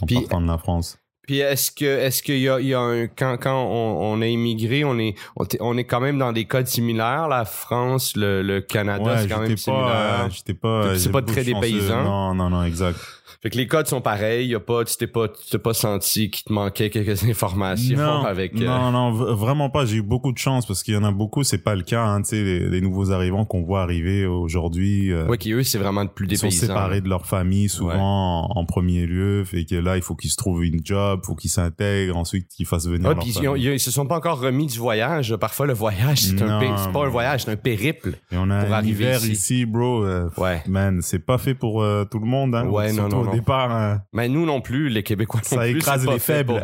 en 0.00 0.06
Puis- 0.06 0.14
partant 0.16 0.40
de 0.40 0.46
la 0.48 0.58
France. 0.58 0.98
Puis 1.32 1.38
est-ce 1.40 1.70
que 1.70 1.86
est-ce 1.86 2.22
qu'il 2.22 2.40
y 2.40 2.48
a, 2.50 2.60
il 2.60 2.66
y 2.66 2.74
a 2.74 2.80
un 2.80 3.06
quand 3.06 3.38
quand 3.40 3.58
on, 3.58 4.12
on 4.12 4.20
a 4.20 4.26
immigré, 4.26 4.84
on 4.84 4.98
est 4.98 5.14
on, 5.60 5.78
est 5.78 5.84
quand 5.84 6.00
même 6.00 6.18
dans 6.18 6.30
des 6.30 6.44
codes 6.44 6.66
similaires, 6.66 7.26
la 7.26 7.46
France, 7.46 8.12
le, 8.16 8.42
le 8.42 8.60
Canada, 8.60 9.02
Ouais, 9.02 9.18
c'est 9.22 9.28
quand 9.28 9.40
même 9.40 9.48
pas, 9.52 9.56
similaire. 9.56 9.86
euh, 10.26 10.28
j'étais 10.30 10.52
pas, 10.52 10.94
C'est 10.98 11.10
pas 11.10 11.22
très 11.22 11.42
de 11.42 11.52
chanceux. 11.52 11.66
dépaysant. 11.68 12.02
Non, 12.02 12.34
non, 12.34 12.50
non, 12.50 12.64
exact. 12.64 12.98
Fait 13.42 13.50
que 13.50 13.56
les 13.56 13.66
codes 13.66 13.88
sont 13.88 14.00
pareils, 14.00 14.46
y 14.46 14.54
a 14.54 14.60
pas 14.60 14.84
tu 14.84 14.96
t'es 14.96 15.08
pas 15.08 15.26
tu 15.26 15.50
t'es 15.50 15.58
pas 15.58 15.74
senti 15.74 16.30
qu'il 16.30 16.44
te 16.44 16.52
manquait 16.52 16.90
quelques 16.90 17.24
informations 17.28 17.98
non, 17.98 18.24
avec 18.24 18.54
euh, 18.54 18.64
non, 18.64 18.92
non, 18.92 19.10
vraiment 19.34 19.68
pas. 19.68 19.84
J'ai 19.84 19.96
eu 19.96 20.02
beaucoup 20.02 20.30
de 20.30 20.38
chance 20.38 20.64
parce 20.64 20.84
qu'il 20.84 20.94
y 20.94 20.96
en 20.96 21.02
a 21.02 21.10
beaucoup, 21.10 21.42
c'est 21.42 21.58
pas 21.58 21.74
le 21.74 21.82
cas. 21.82 22.04
Hein, 22.04 22.22
tu 22.22 22.28
sais, 22.30 22.42
les, 22.44 22.68
les 22.68 22.80
nouveaux 22.80 23.10
arrivants 23.10 23.44
qu'on 23.44 23.62
voit 23.64 23.82
arriver 23.82 24.24
aujourd'hui, 24.26 25.10
euh, 25.12 25.26
ouais 25.26 25.38
qui 25.38 25.50
eux 25.52 25.64
c'est 25.64 25.78
vraiment 25.78 26.04
de 26.04 26.10
plus 26.10 26.28
ils 26.30 26.38
sont 26.38 26.50
séparés 26.50 27.00
de 27.00 27.08
leur 27.08 27.26
famille 27.26 27.68
souvent 27.68 28.46
en, 28.48 28.58
en 28.60 28.64
premier 28.64 29.06
lieu. 29.06 29.42
Fait 29.44 29.64
que 29.64 29.74
là, 29.74 29.96
il 29.96 30.02
faut 30.02 30.14
qu'ils 30.14 30.30
se 30.30 30.36
trouvent 30.36 30.64
une 30.64 30.80
job, 30.84 31.22
faut 31.24 31.34
qu'ils 31.34 31.50
s'intègrent, 31.50 32.16
ensuite 32.16 32.46
qu'ils 32.48 32.66
fassent 32.66 32.86
venir 32.86 33.08
Ouais, 33.08 33.14
leur 33.14 33.24
puis 33.24 33.32
ils, 33.36 33.42
famille. 33.44 33.64
ils 33.74 33.80
se 33.80 33.90
sont 33.90 34.06
pas 34.06 34.16
encore 34.18 34.38
remis 34.40 34.66
du 34.66 34.78
voyage. 34.78 35.34
Parfois 35.34 35.66
le 35.66 35.72
voyage 35.74 36.18
c'est 36.20 36.40
un 36.42 36.46
Non, 36.46 36.60
pé- 36.60 36.70
c'est 36.78 36.92
pas 36.92 37.04
un 37.06 37.08
voyage, 37.08 37.42
c'est 37.44 37.50
un 37.50 37.56
périple. 37.56 38.10
Et 38.30 38.36
on 38.36 38.48
a 38.50 38.62
pour 38.64 38.72
un 38.74 38.78
arriver 38.78 39.04
hiver 39.04 39.16
ici. 39.18 39.32
ici, 39.32 39.66
bro. 39.66 40.04
euh, 40.04 40.28
Ouais. 40.36 40.62
Man, 40.68 41.00
c'est 41.02 41.18
pas 41.18 41.38
fait 41.38 41.54
pour 41.54 41.82
euh, 41.82 42.04
tout 42.04 42.20
le 42.20 42.26
monde. 42.26 42.54
Hein, 42.54 42.68
Ouais, 42.68 42.92
non, 42.92 43.08
non, 43.08 43.31
au 43.32 43.36
non. 43.36 43.38
départ. 43.40 43.70
hein. 43.70 44.02
Mais 44.12 44.28
nous 44.28 44.46
non 44.46 44.60
plus, 44.60 44.88
les 44.88 45.02
Québécois 45.02 45.40
non 45.50 45.58
Ça 45.58 45.68
écrase 45.68 46.06
les 46.06 46.18
faibles. 46.18 46.52
Ouais, 46.52 46.60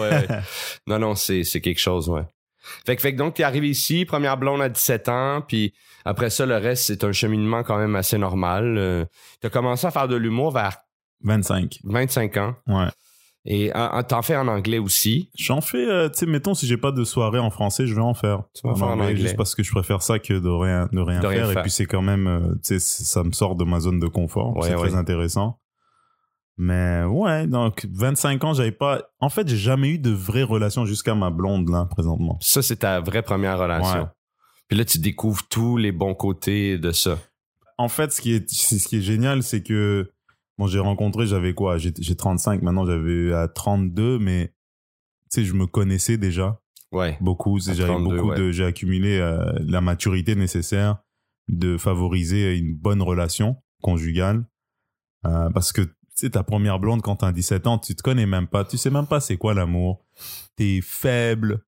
ouais, 0.00 0.26
non, 0.86 0.98
non, 0.98 1.14
c'est, 1.14 1.44
c'est 1.44 1.60
quelque 1.60 1.80
chose, 1.80 2.08
ouais. 2.08 2.22
Fait 2.86 2.94
que, 2.94 3.02
fait 3.02 3.12
que 3.12 3.18
donc, 3.18 3.34
t'es 3.34 3.42
arrivé 3.42 3.68
ici, 3.70 4.04
première 4.04 4.36
blonde 4.36 4.60
à 4.62 4.68
17 4.68 5.08
ans, 5.08 5.42
puis 5.46 5.72
après 6.04 6.30
ça, 6.30 6.44
le 6.46 6.56
reste, 6.56 6.84
c'est 6.84 7.04
un 7.04 7.12
cheminement 7.12 7.62
quand 7.62 7.78
même 7.78 7.96
assez 7.96 8.18
normal. 8.18 8.76
Euh, 8.78 9.04
t'as 9.40 9.48
commencé 9.48 9.86
à 9.86 9.90
faire 9.90 10.08
de 10.08 10.16
l'humour 10.16 10.52
vers 10.52 10.76
25. 11.24 11.78
25 11.84 12.36
ans. 12.36 12.54
Ouais. 12.66 12.88
Et 13.46 13.72
en- 13.74 13.96
en- 13.96 14.02
t'en 14.02 14.20
fais 14.20 14.36
en 14.36 14.46
anglais 14.48 14.78
aussi. 14.78 15.30
J'en 15.34 15.62
fais, 15.62 15.78
euh, 15.88 16.10
tu 16.10 16.18
sais, 16.18 16.26
mettons, 16.26 16.52
si 16.52 16.66
j'ai 16.66 16.76
pas 16.76 16.92
de 16.92 17.02
soirée 17.04 17.38
en 17.38 17.48
français, 17.50 17.86
je 17.86 17.94
vais 17.94 18.02
en 18.02 18.12
faire. 18.12 18.42
Tu 18.54 18.60
vas 18.64 18.72
en 18.72 18.76
faire 18.76 18.88
en 18.88 19.00
anglais. 19.00 19.16
Juste 19.16 19.36
parce 19.36 19.54
que 19.54 19.62
je 19.62 19.70
préfère 19.70 20.02
ça 20.02 20.18
que 20.18 20.34
de 20.34 20.48
rien, 20.50 20.88
de 20.92 21.00
rien 21.00 21.20
De 21.20 21.26
rien 21.26 21.38
faire. 21.44 21.48
faire. 21.52 21.58
Et 21.60 21.62
puis 21.62 21.70
c'est 21.70 21.86
quand 21.86 22.02
même, 22.02 22.26
euh, 22.26 22.40
tu 22.62 22.78
sais, 22.78 22.80
ça 22.80 23.24
me 23.24 23.32
sort 23.32 23.56
de 23.56 23.64
ma 23.64 23.80
zone 23.80 23.98
de 23.98 24.06
confort. 24.08 24.54
Ouais, 24.58 24.68
c'est 24.68 24.74
ouais. 24.74 24.88
très 24.90 24.94
intéressant. 24.98 25.58
Mais 26.62 27.04
ouais, 27.04 27.46
donc 27.46 27.86
25 27.90 28.44
ans, 28.44 28.52
j'avais 28.52 28.70
pas. 28.70 29.02
En 29.18 29.30
fait, 29.30 29.48
j'ai 29.48 29.56
jamais 29.56 29.88
eu 29.88 29.98
de 29.98 30.10
vraie 30.10 30.42
relation 30.42 30.84
jusqu'à 30.84 31.14
ma 31.14 31.30
blonde 31.30 31.70
là 31.70 31.86
présentement. 31.86 32.36
Ça, 32.42 32.60
c'est 32.60 32.76
ta 32.80 33.00
vraie 33.00 33.22
première 33.22 33.58
relation. 33.58 34.02
Ouais. 34.02 34.08
Puis 34.68 34.76
là, 34.76 34.84
tu 34.84 34.98
découvres 34.98 35.42
tous 35.48 35.78
les 35.78 35.90
bons 35.90 36.14
côtés 36.14 36.76
de 36.76 36.92
ça. 36.92 37.18
En 37.78 37.88
fait, 37.88 38.12
ce 38.12 38.20
qui 38.20 38.34
est, 38.34 38.46
ce 38.50 38.86
qui 38.86 38.98
est 38.98 39.00
génial, 39.00 39.42
c'est 39.42 39.62
que 39.62 40.12
bon, 40.58 40.66
j'ai 40.66 40.80
rencontré, 40.80 41.26
j'avais 41.26 41.54
quoi? 41.54 41.78
J'ai 41.78 41.94
j'ai 41.98 42.14
35 42.14 42.60
maintenant, 42.60 42.84
j'avais 42.84 43.32
à 43.32 43.48
32, 43.48 44.18
mais 44.18 44.48
tu 45.32 45.40
sais, 45.40 45.44
je 45.44 45.54
me 45.54 45.66
connaissais 45.66 46.18
déjà. 46.18 46.60
Ouais. 46.92 47.16
beaucoup. 47.22 47.58
c'est- 47.58 47.70
À 47.70 47.74
J'avais 47.74 47.88
32, 47.88 48.16
beaucoup 48.16 48.28
ouais. 48.32 48.36
de, 48.38 48.50
j'ai 48.52 48.64
accumulé 48.66 49.18
euh, 49.18 49.50
la 49.66 49.80
maturité 49.80 50.34
nécessaire 50.34 50.98
de 51.48 51.78
favoriser 51.78 52.54
une 52.58 52.74
bonne 52.74 53.00
relation 53.00 53.56
conjugale. 53.80 54.44
Euh, 55.24 55.48
parce 55.50 55.72
que, 55.72 55.82
sais, 56.20 56.30
ta 56.30 56.42
première 56.42 56.78
blonde, 56.78 57.02
quand 57.02 57.16
t'as 57.16 57.32
17 57.32 57.66
ans, 57.66 57.78
tu 57.78 57.94
te 57.94 58.02
connais 58.02 58.26
même 58.26 58.46
pas. 58.46 58.64
Tu 58.64 58.78
sais 58.78 58.90
même 58.90 59.06
pas 59.06 59.20
c'est 59.20 59.36
quoi 59.36 59.54
l'amour. 59.54 60.04
T'es 60.56 60.80
faible, 60.82 61.64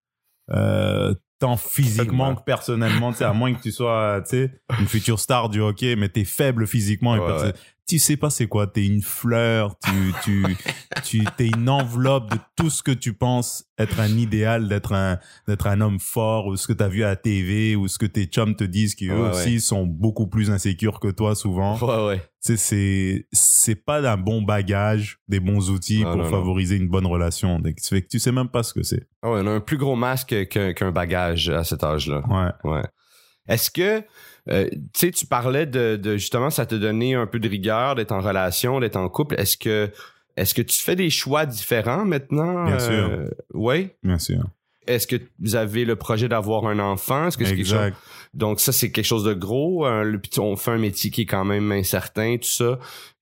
euh, 0.51 1.15
tant 1.39 1.57
physiquement 1.57 2.35
que 2.37 2.43
personnellement, 2.43 3.13
tu 3.13 3.19
sais, 3.19 3.25
à 3.25 3.33
moins 3.33 3.53
que 3.53 3.61
tu 3.61 3.73
sois, 3.73 4.23
tu 4.23 4.31
sais, 4.31 4.63
une 4.79 4.87
future 4.87 5.19
star 5.19 5.49
du 5.49 5.61
hockey, 5.61 5.97
mais 5.97 6.09
t'es 6.09 6.25
faible 6.25 6.67
physiquement 6.67 7.15
Ouais, 7.15 7.43
ouais. 7.43 7.53
Tu 7.89 7.99
sais 7.99 8.17
pas 8.17 8.31
c'est 8.31 8.47
quoi. 8.47 8.67
T'es 8.67 8.87
une 8.87 9.03
fleur, 9.03 9.77
tu, 9.85 10.15
tu, 10.23 10.57
tu, 11.05 11.25
t'es 11.37 11.49
une 11.49 11.69
enveloppe 11.69 12.31
de 12.31 12.39
tout 12.57 12.71
ce 12.71 12.83
que 12.83 12.93
tu 12.93 13.13
penses 13.13 13.65
être 13.79 14.01
un 14.01 14.09
idéal, 14.09 14.69
d'être 14.69 14.93
un, 14.93 15.19
d'être 15.49 15.67
un 15.67 15.81
homme 15.81 15.99
fort, 15.99 16.47
ou 16.47 16.57
ce 16.57 16.67
que 16.67 16.73
t'as 16.73 16.89
vu 16.89 17.03
à 17.03 17.09
la 17.09 17.17
TV, 17.17 17.77
ou 17.77 17.89
ce 17.89 17.99
que 17.99 18.07
tes 18.07 18.25
chums 18.25 18.55
te 18.55 18.65
disent, 18.65 18.95
qui 18.95 19.09
eux 19.09 19.21
Ouais, 19.23 19.31
aussi 19.31 19.61
sont 19.61 19.87
beaucoup 19.87 20.27
plus 20.27 20.51
insécures 20.51 21.01
que 21.01 21.09
toi 21.09 21.35
souvent. 21.35 21.77
Ouais, 21.79 22.07
ouais. 22.07 22.19
Tu 22.45 22.57
sais, 22.57 22.57
c'est, 22.57 23.27
c'est 23.33 23.75
pas 23.75 24.01
d'un 24.01 24.17
bon 24.17 24.43
bagage, 24.43 25.19
des 25.29 25.41
bons 25.41 25.71
outils 25.71 26.03
pour 26.03 26.17
non, 26.17 26.25
non. 26.25 26.31
favoriser 26.31 26.77
une 26.77 26.89
bonne 26.89 27.07
relation. 27.07 27.59
Donc, 27.59 27.75
ça 27.79 27.91
fait 27.91 28.03
que 28.03 28.09
tu 28.09 28.19
sais 28.19 28.33
même 28.33 28.49
pas 28.49 28.63
ce 28.63 28.73
que 28.75 28.83
c'est. 28.83 29.07
Ah 29.23 29.31
ouais, 29.31 29.41
on 29.43 29.47
a 29.47 29.51
un 29.51 29.61
plus 29.61 29.77
gros 29.77 29.97
masque 29.97 30.49
qu'un 30.49 30.73
qu'un 30.73 30.93
bagage 30.93 31.49
à 31.51 31.65
cet 31.65 31.85
âge-là. 31.85 32.23
Ouais. 32.29 32.71
Ouais. 32.71 32.83
Est-ce 33.49 33.71
que, 33.71 34.03
euh, 34.51 34.69
tu 34.71 34.81
sais, 34.95 35.11
tu 35.11 35.27
parlais 35.27 35.67
de, 35.67 35.97
de 35.97 36.17
justement, 36.17 36.51
ça 36.51 36.67
te 36.67 36.75
donnait 36.75 37.15
un 37.15 37.27
peu 37.27 37.39
de 37.39 37.49
rigueur 37.49 37.95
d'être 37.95 38.13
en 38.13 38.21
relation, 38.21 38.81
d'être 38.81 38.97
en 38.97 39.09
couple. 39.09 39.37
Est-ce 39.39 39.57
que, 39.57 39.91
est-ce 40.37 40.55
que 40.55 40.63
tu 40.63 40.81
fais 40.81 40.97
des 40.97 41.11
choix 41.11 41.47
différents 41.47 42.05
maintenant? 42.05 42.65
Bien 42.65 42.79
sûr. 42.79 43.11
Oui. 43.55 43.91
Bien 44.03 44.19
sûr. 44.19 44.43
Est-ce 44.89 45.07
que 45.07 45.17
vous 45.39 45.55
avez 45.55 45.85
le 45.85 45.95
projet 45.95 46.29
d'avoir 46.29 46.67
un 46.67 46.81
enfant? 46.81 47.29
Est-ce 47.29 47.39
que 47.39 47.45
c'est 47.45 47.55
quelque 47.55 47.67
chose? 47.67 47.75
Exact. 47.75 47.97
Donc 48.35 48.59
ça, 48.59 48.73
c'est 48.73 48.91
quelque 48.91 49.05
chose 49.05 49.25
de 49.25 49.35
gros. 49.35 49.87
puis 50.21 50.41
on 50.41 50.57
fait 50.57 50.73
un 50.73 50.79
métier 50.79 51.11
qui 51.11 51.23
est 51.23 51.27
quand 51.27 51.45
même 51.45 51.71
incertain, 51.71 52.37
tout 52.37 52.49
ça. 52.49 52.79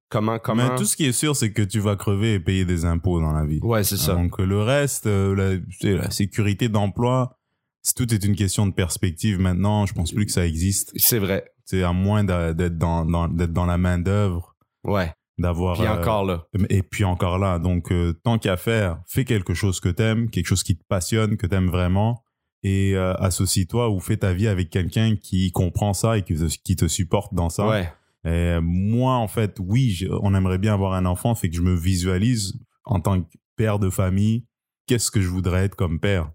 Comment, 0.09 0.39
comment? 0.39 0.71
Mais 0.71 0.75
tout 0.77 0.85
ce 0.85 0.97
qui 0.97 1.07
est 1.07 1.13
sûr, 1.13 1.37
c'est 1.37 1.53
que 1.53 1.63
tu 1.63 1.79
vas 1.79 1.95
crever 1.97 2.35
et 2.35 2.41
payer 2.41 2.65
des 2.65 2.85
impôts 2.85 3.21
dans 3.21 3.33
la 3.33 3.45
vie. 3.45 3.61
Ouais, 3.63 3.85
c'est 3.85 3.97
ça. 3.97 4.15
Donc 4.15 4.39
le 4.39 4.61
reste, 4.61 5.07
euh, 5.07 5.61
la 5.83 6.11
sécurité 6.11 6.69
d'emploi, 6.69 7.39
c'est- 7.83 7.95
tout 7.97 8.13
est 8.15 8.25
une 8.25 8.37
question 8.37 8.67
de 8.67 8.73
perspective 8.73 9.39
maintenant. 9.41 9.87
Je 9.87 9.95
pense 9.95 10.13
plus 10.13 10.27
que 10.27 10.33
ça 10.33 10.47
existe. 10.47 10.93
C'est 10.97 11.19
vrai. 11.19 11.45
C'est 11.65 11.83
à 11.83 11.93
moins 11.93 12.25
d'être 12.25 12.79
dans, 12.79 13.05
dans- 13.05 13.29
d'être 13.29 13.53
dans 13.53 13.67
la 13.67 13.79
main 13.79 13.99
d'œuvre, 13.99 14.57
Ouais. 14.85 15.13
d'avoir. 15.39 15.77
Puis 15.79 15.87
euh, 15.87 15.93
encore 16.01 16.25
là. 16.25 16.47
Et 16.69 16.83
puis 16.83 17.05
encore 17.05 17.39
là, 17.39 17.59
donc 17.59 17.93
euh, 17.93 18.13
tant 18.25 18.39
qu'à 18.39 18.57
faire, 18.57 19.01
fais 19.07 19.25
quelque 19.25 19.55
chose 19.55 19.79
que 19.81 19.89
t'aimes, 19.89 20.31
quelque 20.31 20.47
chose 20.47 20.63
qui 20.63 20.77
te 20.77 20.83
passionne, 20.89 21.37
que 21.37 21.47
t'aimes 21.47 21.69
vraiment, 21.71 22.25
et 22.63 22.95
euh, 22.97 23.15
associe-toi 23.15 23.89
ou 23.91 24.01
fais 24.01 24.17
ta 24.19 24.33
vie 24.35 24.49
avec 24.49 24.69
quelqu'un 24.71 25.17
qui 25.17 25.51
comprend 25.53 25.95
ça 25.95 26.19
et 26.19 26.23
qui 26.23 26.35
te, 26.35 26.45
qui 26.63 26.77
te 26.77 26.89
supporte 26.89 27.33
dans 27.35 27.49
ça. 27.51 27.67
Ouais. 27.69 27.89
Et 28.27 28.59
moi, 28.61 29.15
en 29.15 29.29
fait, 29.29 29.57
oui, 29.61 30.07
on 30.21 30.35
aimerait 30.35 30.59
bien 30.59 30.75
avoir 30.75 30.93
un 30.93 31.07
enfant, 31.07 31.35
fait 31.35 31.49
que 31.49 31.57
je 31.57 31.63
me 31.63 31.75
visualise 31.75 32.53
en 32.85 33.01
tant 33.01 33.23
que 33.23 33.27
père 33.57 33.79
de 33.79 33.89
famille, 33.89 34.45
qu'est-ce 34.87 35.11
que 35.11 35.21
je 35.23 35.29
voudrais 35.29 35.65
être 35.65 35.75
comme 35.77 36.01
père? 36.01 36.31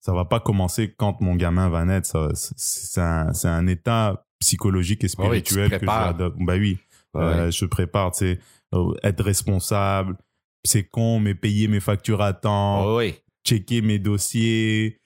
Ça 0.00 0.12
va 0.12 0.24
pas 0.24 0.40
commencer 0.40 0.94
quand 0.96 1.20
mon 1.20 1.34
gamin 1.34 1.68
va 1.68 1.84
naître. 1.84 2.06
ça- 2.06 2.28
c'est- 2.34 3.00
un, 3.00 3.32
c'est 3.32 3.48
un 3.48 3.66
état 3.66 4.24
psychologique 4.40 5.02
et 5.02 5.06
oui, 5.06 5.10
spirituel 5.10 5.68
que 5.68 5.74
je 5.74 5.78
prépares. 5.78 6.08
adopte. 6.08 6.36
Bah 6.40 6.54
oui, 6.56 6.78
euh, 7.16 7.50
je 7.50 7.64
prépare, 7.64 8.12
tu 8.12 8.18
sais, 8.18 8.38
euh, 8.74 8.92
être 9.02 9.24
responsable. 9.24 10.16
C'est 10.64 10.84
con, 10.84 11.18
mais 11.20 11.34
payer 11.34 11.66
mes 11.68 11.80
factures 11.80 12.20
à 12.22 12.32
temps, 12.32 12.98
checker 13.44 13.80
mes 13.82 13.98
dossiers, 13.98 14.98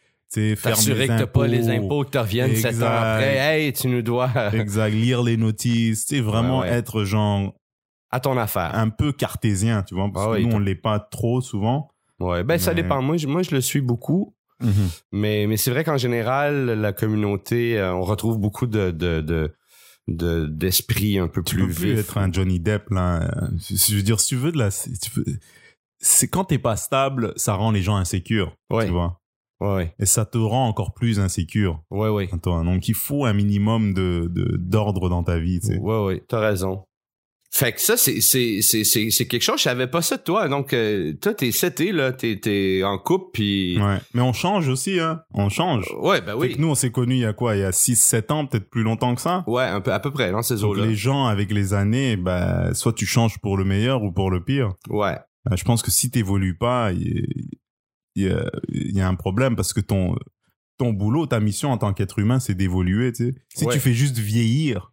T'assurer 0.62 1.08
que 1.08 1.18
t'as 1.18 1.26
pas 1.26 1.46
les 1.46 1.68
impôts. 1.68 2.04
qui 2.04 2.12
te 2.12 2.18
reviennent 2.18 2.56
sept 2.56 2.64
ans 2.66 2.68
Exact. 2.70 2.86
après. 2.86 3.36
Hey, 3.36 3.72
tu 3.74 3.88
nous 3.88 4.00
dois 4.00 4.30
Exact, 4.54 4.90
lire 4.90 5.22
les 5.22 5.36
notices, 5.36 6.06
tu 6.06 6.20
vraiment 6.20 6.60
Ouais, 6.60 6.70
ouais. 6.70 6.74
être 6.76 7.04
genre 7.04 7.52
à 8.10 8.18
ton 8.20 8.36
affaire. 8.38 8.74
un 8.74 8.88
peu 8.88 9.12
cartésien, 9.12 9.82
tu 9.82 9.94
vois, 9.94 10.10
parce 10.12 10.26
Ah 10.26 10.32
que 10.32 10.36
oui, 10.38 10.46
nous, 10.46 10.56
on 10.56 10.58
l'est 10.58 10.74
pas 10.74 10.98
trop 11.00 11.40
souvent. 11.42 11.90
Ouais, 12.18 12.44
ben 12.44 12.58
ça 12.58 12.72
dépend. 12.72 13.02
Moi, 13.02 13.16
je, 13.18 13.26
moi, 13.26 13.42
je 13.42 13.54
le 13.54 13.60
suis 13.60 13.80
beaucoup. 13.82 14.34
Mais, 15.12 15.46
mais 15.46 15.56
c'est 15.56 15.70
vrai 15.70 15.84
qu'en 15.84 15.96
général, 15.96 16.66
la 16.80 16.92
communauté, 16.92 17.78
euh, 17.78 17.94
on 17.94 18.02
retrouve 18.02 18.38
beaucoup 18.38 18.66
de, 18.66 18.90
de, 18.90 19.20
de, 19.20 19.54
de- 20.08 20.46
d'esprit 20.46 21.18
un 21.18 21.28
peu 21.28 21.42
Tu 21.42 21.56
plus 21.56 21.66
peux 21.66 21.72
plus 21.72 21.90
vif. 21.90 21.98
être 22.00 22.18
un 22.18 22.30
Johnny 22.32 22.60
Depp, 22.60 22.90
là. 22.90 23.30
Je 23.68 23.94
veux 23.96 24.02
dire, 24.02 24.20
si 24.20 24.28
tu 24.28 24.36
veux 24.36 24.52
de 24.52 24.58
la... 24.58 24.70
C'est 26.04 26.28
quand 26.28 26.44
t'es 26.46 26.58
pas 26.58 26.76
stable, 26.76 27.32
ça 27.36 27.54
rend 27.54 27.70
les 27.70 27.82
gens 27.82 27.96
insécures, 27.96 28.56
Ouais. 28.70 28.86
tu 28.86 28.92
vois. 28.92 29.18
Ouais, 29.60 29.94
Et 30.00 30.06
ça 30.06 30.24
te 30.26 30.38
rend 30.38 30.66
encore 30.66 30.92
plus 30.92 31.20
insécure, 31.20 31.80
ouais, 31.92 32.08
ouais. 32.08 32.28
toi. 32.42 32.64
Donc, 32.64 32.88
il 32.88 32.94
faut 32.94 33.24
un 33.26 33.32
minimum 33.32 33.94
de, 33.94 34.28
de- 34.28 34.56
d'ordre 34.56 35.08
dans 35.08 35.22
ta 35.22 35.38
vie, 35.38 35.60
tu 35.60 35.68
sais. 35.68 35.78
Ouais, 35.78 36.04
ouais, 36.04 36.22
t'as 36.26 36.40
raison. 36.40 36.82
Fait 37.54 37.72
que 37.72 37.80
ça, 37.82 37.98
c'est, 37.98 38.22
c'est, 38.22 38.62
c'est, 38.62 38.82
c'est, 38.82 39.10
c'est 39.10 39.26
quelque 39.26 39.42
chose, 39.42 39.58
je 39.58 39.64
savais 39.64 39.86
pas 39.86 40.00
ça 40.00 40.16
de 40.16 40.22
toi. 40.22 40.48
Donc, 40.48 40.72
euh, 40.72 41.12
toi, 41.20 41.34
t'es 41.34 41.52
seté, 41.52 41.92
là, 41.92 42.10
t'es, 42.10 42.40
t'es 42.40 42.82
en 42.82 42.96
couple, 42.96 43.26
puis... 43.34 43.78
Ouais. 43.78 43.98
Mais 44.14 44.22
on 44.22 44.32
change 44.32 44.68
aussi, 44.68 44.98
hein. 44.98 45.20
On 45.34 45.50
change. 45.50 45.84
Ouais, 46.00 46.22
Fait 46.22 46.32
oui. 46.32 46.54
que 46.56 46.60
nous, 46.62 46.68
on 46.70 46.74
s'est 46.74 46.90
connus 46.90 47.16
il 47.16 47.20
y 47.20 47.24
a 47.26 47.34
quoi? 47.34 47.54
Il 47.54 47.60
y 47.60 47.64
a 47.64 47.70
6-7 47.70 48.32
ans, 48.32 48.46
peut-être 48.46 48.70
plus 48.70 48.82
longtemps 48.82 49.14
que 49.14 49.20
ça? 49.20 49.44
Ouais, 49.46 49.64
un 49.64 49.82
peu, 49.82 49.92
à 49.92 50.00
peu 50.00 50.10
près, 50.10 50.32
dans 50.32 50.40
ces 50.40 50.64
eaux-là. 50.64 50.86
les 50.86 50.94
gens, 50.94 51.26
avec 51.26 51.52
les 51.52 51.74
années, 51.74 52.16
bah, 52.16 52.72
soit 52.72 52.94
tu 52.94 53.04
changes 53.04 53.38
pour 53.38 53.58
le 53.58 53.64
meilleur 53.64 54.02
ou 54.02 54.12
pour 54.12 54.30
le 54.30 54.42
pire. 54.42 54.72
Ouais. 54.88 55.18
Euh, 55.50 55.54
je 55.56 55.64
pense 55.64 55.82
que 55.82 55.90
si 55.90 56.10
t'évolues 56.10 56.56
pas, 56.56 56.90
il 56.92 57.26
y, 58.14 58.28
y 58.96 59.00
a 59.00 59.08
un 59.08 59.14
problème 59.14 59.56
parce 59.56 59.74
que 59.74 59.80
ton, 59.80 60.16
ton 60.78 60.94
boulot, 60.94 61.26
ta 61.26 61.38
mission 61.38 61.70
en 61.70 61.76
tant 61.76 61.92
qu'être 61.92 62.18
humain, 62.18 62.40
c'est 62.40 62.54
d'évoluer, 62.54 63.12
tu 63.12 63.26
sais. 63.26 63.34
Si 63.54 63.64
Ouais. 63.66 63.74
tu 63.74 63.78
fais 63.78 63.92
juste 63.92 64.16
vieillir, 64.16 64.91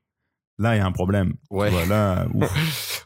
là, 0.59 0.75
il 0.75 0.79
y 0.79 0.81
a 0.81 0.85
un 0.85 0.91
problème. 0.91 1.33
Ouais. 1.49 1.69
Voilà. 1.69 2.27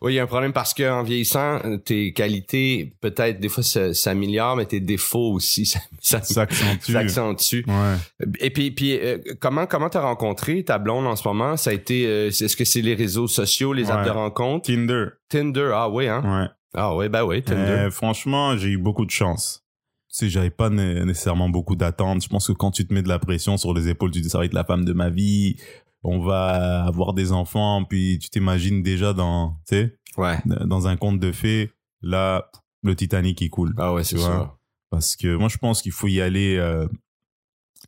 Oui, 0.01 0.11
il 0.13 0.15
y 0.17 0.19
a 0.19 0.23
un 0.23 0.27
problème 0.27 0.51
parce 0.51 0.73
qu'en 0.73 1.01
vieillissant, 1.01 1.61
tes 1.85 2.11
qualités, 2.11 2.93
peut-être, 2.99 3.39
des 3.39 3.47
fois, 3.47 3.63
ça- 3.63 3.93
s'améliorent, 3.93 4.57
mais 4.57 4.65
tes 4.65 4.81
défauts 4.81 5.31
aussi, 5.31 5.65
s'accentuent. 6.01 7.65
Ouais. 7.67 8.27
Et 8.39 8.49
puis, 8.49 8.71
puis 8.71 8.97
euh, 8.99 9.17
comment 9.39 9.65
comment 9.65 9.89
t'as 9.89 10.01
rencontré 10.01 10.63
ta 10.63 10.77
blonde 10.77 11.05
en 11.07 11.15
ce 11.15 11.27
moment? 11.27 11.57
Ça 11.57 11.69
a 11.69 11.73
été, 11.73 12.05
euh, 12.05 12.27
est-ce 12.27 12.55
que 12.57 12.65
c'est 12.65 12.81
les 12.81 12.95
réseaux 12.95 13.27
sociaux, 13.27 13.73
les 13.73 13.89
apps 13.91 13.99
Ouais. 13.99 14.05
de 14.05 14.11
rencontre, 14.11 14.67
Tinder. 14.67 15.05
Tinder 15.29 15.71
Ah 15.73 15.89
oui, 15.89 16.07
hein? 16.07 16.21
Ouais. 16.25 16.47
Ah 16.73 16.95
oui, 16.95 17.07
ben 17.09 17.23
oui, 17.23 17.41
Tinder. 17.43 17.61
Euh, 17.71 17.91
franchement, 17.91 18.57
j'ai 18.57 18.69
eu 18.69 18.77
beaucoup 18.77 19.05
de 19.05 19.11
chance. 19.11 19.63
Sais, 20.09 20.29
j'avais 20.29 20.49
pas 20.51 20.69
né- 20.69 21.03
nécessairement 21.05 21.49
beaucoup 21.49 21.75
d'attentes. 21.75 22.23
Je 22.23 22.27
pense 22.27 22.47
que 22.47 22.51
quand 22.51 22.69
tu 22.71 22.85
te 22.85 22.93
mets 22.93 23.01
de 23.01 23.07
la 23.09 23.17
pression 23.19 23.57
sur 23.57 23.73
les 23.73 23.87
épaules, 23.89 24.11
tu 24.11 24.21
dis 24.21 24.29
ça 24.29 24.37
va 24.37 24.45
être 24.45 24.53
la 24.53 24.63
femme 24.63 24.85
de 24.85 24.93
ma 24.93 25.09
vie, 25.09 25.55
on 26.03 26.19
va 26.19 26.83
avoir 26.85 27.13
des 27.13 27.31
enfants, 27.31 27.83
puis 27.85 28.19
tu 28.19 28.29
t'imagines 28.29 28.83
déjà 28.83 29.13
dans, 29.13 29.57
tu 29.67 29.75
sais, 29.75 29.97
Ouais. 30.17 30.37
dans 30.45 30.87
un 30.87 30.95
conte 30.97 31.19
de 31.19 31.31
fées, 31.31 31.71
là, 32.01 32.49
le 32.83 32.95
Titanic 32.95 33.39
il 33.41 33.49
coule. 33.49 33.73
Ah 33.77 33.93
ouais, 33.93 34.03
c'est 34.03 34.17
ça. 34.17 34.55
Parce 34.89 35.15
que 35.15 35.35
moi, 35.35 35.47
je 35.49 35.57
pense 35.57 35.81
qu'il 35.81 35.91
faut 35.91 36.07
y 36.07 36.21
aller 36.21 36.57
euh, 36.57 36.87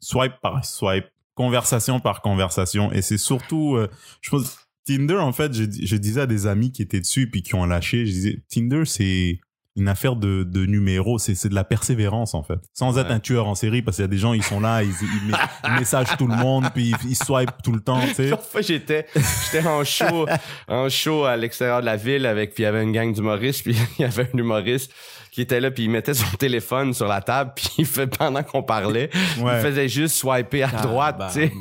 swipe 0.01 0.33
par 0.41 0.63
swipe, 0.65 1.05
conversation 1.35 1.99
par 1.99 2.21
conversation. 2.21 2.91
Et 2.93 3.01
c'est 3.01 3.17
surtout, 3.17 3.75
euh, 3.75 3.89
je 4.21 4.29
pense, 4.31 4.57
Tinder, 4.85 5.17
en 5.17 5.33
fait, 5.33 5.53
je, 5.53 5.63
je 5.63 5.95
disais 5.97 6.21
à 6.21 6.25
des 6.27 6.47
amis 6.47 6.71
qui 6.71 6.81
étaient 6.81 6.99
dessus 7.01 7.29
puis 7.29 7.43
qui 7.43 7.55
ont 7.55 7.65
lâché, 7.65 8.05
je 8.05 8.11
disais, 8.11 8.43
Tinder, 8.49 8.85
c'est 8.85 9.39
une 9.77 9.87
affaire 9.89 10.15
de, 10.15 10.43
de 10.43 10.65
numéros, 10.65 11.17
c'est 11.19 11.35
c'est 11.35 11.49
de 11.49 11.55
la 11.55 11.63
persévérance, 11.65 12.33
en 12.33 12.43
fait. 12.43 12.59
Sans 12.73 12.97
être 12.97 13.07
Ouais. 13.07 13.13
un 13.15 13.19
tueur 13.19 13.47
en 13.47 13.55
série, 13.55 13.81
parce 13.81 13.97
qu'il 13.97 14.03
y 14.03 14.05
a 14.05 14.09
des 14.09 14.17
gens, 14.17 14.33
ils 14.33 14.43
sont 14.43 14.59
là, 14.61 14.83
ils, 14.83 14.89
ils, 14.89 15.35
ils 15.65 15.71
messagent 15.79 16.15
tout 16.17 16.27
le 16.27 16.35
monde, 16.35 16.65
puis 16.73 16.91
ils, 17.03 17.09
ils 17.11 17.15
swipent 17.15 17.61
tout 17.63 17.73
le 17.73 17.81
temps, 17.81 17.99
tu 18.01 18.13
sais. 18.13 18.31
J'étais, 18.61 19.05
j'étais 19.15 19.67
en 19.67 19.83
show, 19.83 20.25
en 20.69 20.87
show 20.89 21.25
à 21.25 21.35
l'extérieur 21.35 21.81
de 21.81 21.85
la 21.85 21.97
ville 21.97 22.25
avec, 22.25 22.53
puis 22.53 22.63
il 22.63 22.65
y 22.65 22.69
avait 22.69 22.83
une 22.83 22.93
gang 22.93 23.13
d'humoristes, 23.13 23.63
puis 23.63 23.75
il 23.99 24.01
y 24.01 24.05
avait 24.05 24.29
un 24.33 24.37
humoriste 24.37 24.91
qui 25.35 25.41
était 25.41 25.59
là, 25.59 25.69
puis 25.69 25.83
il 25.83 25.89
mettait 25.89 26.13
son 26.13 26.25
téléphone 26.39 26.93
sur 26.93 27.07
la 27.07 27.21
table, 27.21 27.51
puis 27.55 27.69
il 27.79 27.85
fait, 27.85 28.07
pendant 28.07 28.41
qu'on 28.41 28.63
parlait, 28.63 29.09
Ouais. 29.39 29.57
il 29.57 29.61
faisait 29.61 29.87
juste 29.89 30.15
swiper 30.15 30.63
à 30.63 30.81
droite, 30.81 31.21
tu 31.27 31.33
sais. 31.41 31.51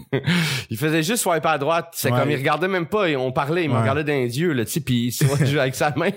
il 0.71 0.79
faisait 0.79 1.03
juste 1.03 1.23
swiper 1.25 1.49
à 1.49 1.59
droite. 1.59 1.89
C'est 1.93 2.11
Ouais. 2.13 2.19
comme, 2.21 2.31
il 2.31 2.37
regardait 2.37 2.69
même 2.69 2.87
pas, 2.87 3.09
et 3.09 3.17
on 3.17 3.33
parlait, 3.33 3.65
il 3.65 3.71
me 3.71 3.79
regardait 3.79 4.05
dans 4.05 4.13
les 4.13 4.39
yeux, 4.41 4.53
là, 4.53 4.65
tu 4.65 4.73
sais, 4.73 4.81
puis 4.81 5.07
il 5.07 5.13
swipait 5.13 5.59
avec 5.59 5.75
sa 5.75 5.93
main. 5.97 6.11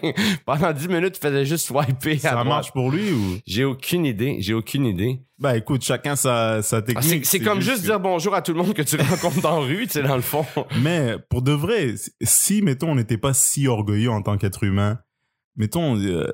Pendant 0.45 0.71
10 0.71 0.87
minutes, 0.87 1.17
il 1.17 1.27
faisait 1.27 1.45
juste 1.45 1.65
swiper 1.67 2.13
à 2.15 2.19
Ça 2.19 2.31
droite. 2.31 2.45
marche 2.47 2.71
pour 2.71 2.91
lui 2.91 3.11
ou? 3.11 3.37
J'ai 3.45 3.65
aucune 3.65 4.05
idée, 4.05 4.37
j'ai 4.39 4.53
aucune 4.53 4.85
idée. 4.85 5.19
Bah 5.39 5.55
écoute, 5.55 5.83
chacun 5.83 6.15
sa, 6.15 6.63
sa 6.63 6.77
Ah, 6.77 6.81
technique. 6.81 7.25
c'est 7.25 7.37
c'est 7.37 7.39
comme 7.45 7.61
juste 7.61 7.81
que- 7.81 7.85
dire 7.87 7.99
bonjour 7.99 8.33
à 8.33 8.41
tout 8.41 8.53
le 8.53 8.57
monde 8.63 8.73
que 8.73 8.81
tu 8.81 8.97
rencontres 8.97 9.39
dans 9.41 9.59
la 9.59 9.65
rue, 9.67 9.85
tu 9.85 9.93
sais, 9.93 10.01
dans 10.03 10.15
le 10.15 10.21
fond. 10.23 10.45
Mais 10.81 11.15
pour 11.29 11.43
de 11.43 11.51
vrai, 11.51 11.95
si- 11.95 12.11
si, 12.23 12.61
mettons, 12.63 12.89
on 12.91 12.95
n'était 12.95 13.19
pas 13.19 13.33
si 13.33 13.67
orgueilleux 13.67 14.09
en 14.09 14.23
tant 14.23 14.35
qu'être 14.37 14.63
humain, 14.63 14.97
mettons, 15.55 15.95
euh, 15.99 16.31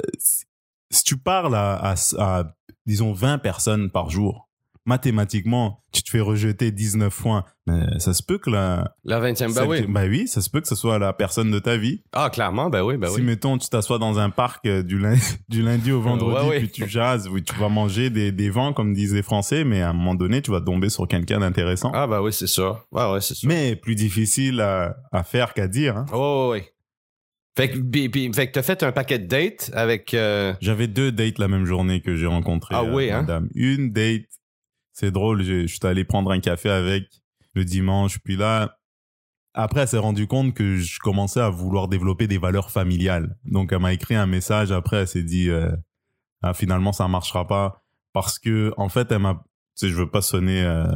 si, 0.93 0.99
si 0.99 1.03
tu 1.03 1.17
parles 1.17 1.55
à, 1.55 1.73
à, 1.75 1.95
à, 2.17 2.43
disons, 2.85 3.13
20 3.13 3.39
personnes 3.39 3.89
par 3.89 4.09
jour, 4.09 4.49
mathématiquement, 4.85 5.81
tu 5.93 6.03
te 6.03 6.09
fais 6.09 6.19
rejeter 6.19 6.71
19 6.71 7.13
fois. 7.13 7.45
Mais 7.67 7.99
ça 7.99 8.13
se 8.13 8.21
peut 8.21 8.37
que 8.37 8.49
la... 8.49 8.95
La 9.05 9.21
20e, 9.21 9.45
ben 9.45 9.53
celle 9.53 9.67
oui. 9.67 9.85
bah 9.87 10.03
oui, 10.07 10.27
ça 10.27 10.41
se 10.41 10.49
peut 10.49 10.59
que 10.59 10.67
ce 10.67 10.75
soit 10.75 10.99
la 10.99 11.13
personne 11.13 11.51
de 11.51 11.59
ta 11.59 11.77
vie. 11.77 12.01
Ah, 12.11 12.29
clairement, 12.29 12.69
ben 12.69 12.83
oui, 12.83 12.97
ben 12.97 13.07
si, 13.07 13.15
oui. 13.17 13.21
mettons, 13.21 13.57
tu 13.57 13.69
t'assois 13.69 13.99
dans 13.99 14.19
un 14.19 14.29
parc 14.29 14.65
euh, 14.65 14.83
du, 14.83 14.99
lundi, 14.99 15.21
du 15.49 15.61
lundi 15.61 15.91
au 15.91 16.01
vendredi, 16.01 16.49
Ouais, 16.49 16.59
puis 16.59 16.69
tu 16.69 16.89
jases, 16.89 17.29
oui, 17.29 17.43
tu 17.43 17.55
vas 17.55 17.69
manger 17.69 18.09
des, 18.09 18.31
des 18.31 18.49
vents, 18.49 18.73
comme 18.73 18.93
disent 18.93 19.13
les 19.13 19.23
Français, 19.23 19.63
mais 19.63 19.81
à 19.81 19.91
un 19.91 19.93
moment 19.93 20.15
donné, 20.15 20.41
tu 20.41 20.51
vas 20.51 20.59
tomber 20.59 20.89
sur 20.89 21.07
quelqu'un 21.07 21.39
d'intéressant. 21.39 21.91
Ah, 21.93 22.07
ben 22.07 22.21
oui, 22.21 22.33
c'est 22.33 22.47
ça. 22.47 22.83
Ouais, 22.91 23.09
ouais, 23.11 23.21
c'est 23.21 23.35
ça. 23.35 23.47
Mais 23.47 23.77
plus 23.77 23.95
difficile 23.95 24.59
à, 24.59 24.97
à 25.13 25.23
faire 25.23 25.53
qu'à 25.53 25.67
dire. 25.67 25.95
Hein. 25.95 26.05
Ouais, 26.11 26.49
ouais. 26.49 26.72
Fait 27.55 27.69
que, 27.69 27.77
bi- 27.77 28.09
fait 28.33 28.47
que 28.47 28.51
t'as 28.53 28.63
fait 28.63 28.81
un 28.83 28.91
paquet 28.91 29.19
de 29.19 29.27
dates 29.27 29.69
avec. 29.73 30.13
euh, 30.13 30.53
J'avais 30.59 30.87
deux 30.87 31.11
dates 31.11 31.37
la 31.37 31.47
même 31.47 31.65
journée 31.65 32.01
que 32.01 32.15
j'ai 32.15 32.25
rencontré 32.25 32.73
Ah 32.75 32.83
euh, 32.83 32.93
oui, 32.93 33.11
hein? 33.11 33.21
madame. 33.21 33.49
Une 33.53 33.91
date, 33.91 34.25
c'est 34.91 35.11
drôle, 35.11 35.43
j'ai- 35.43 35.67
je 35.67 35.73
suis 35.75 35.85
allé 35.87 36.03
prendre 36.03 36.31
un 36.31 36.39
café 36.39 36.69
avec 36.69 37.03
le 37.53 37.63
dimanche, 37.65 38.17
puis 38.23 38.35
là, 38.37 38.79
après, 39.53 39.81
elle 39.81 39.87
s'est 39.87 39.99
rendue 39.99 40.25
compte 40.25 40.55
que 40.55 40.77
je 40.77 40.97
commençais 40.99 41.39
à 41.41 41.49
vouloir 41.51 41.87
développer 41.87 42.25
des 42.25 42.39
valeurs 42.39 42.71
familiales. 42.71 43.37
Donc, 43.45 43.71
elle 43.71 43.79
m'a 43.79 43.93
écrit 43.93 44.15
un 44.15 44.25
message 44.25 44.71
après, 44.71 45.01
elle 45.01 45.07
s'est 45.07 45.21
dit, 45.21 45.49
euh, 45.51 45.71
ah, 46.41 46.55
finalement, 46.55 46.91
ça 46.91 47.07
marchera 47.07 47.47
pas, 47.47 47.83
parce 48.13 48.39
que, 48.39 48.73
en 48.77 48.89
fait, 48.89 49.11
elle 49.11 49.19
m'a, 49.19 49.43
tu 49.77 49.85
sais, 49.85 49.89
je 49.89 49.95
veux 49.95 50.09
pas 50.09 50.23
sonner 50.23 50.63
euh, 50.63 50.87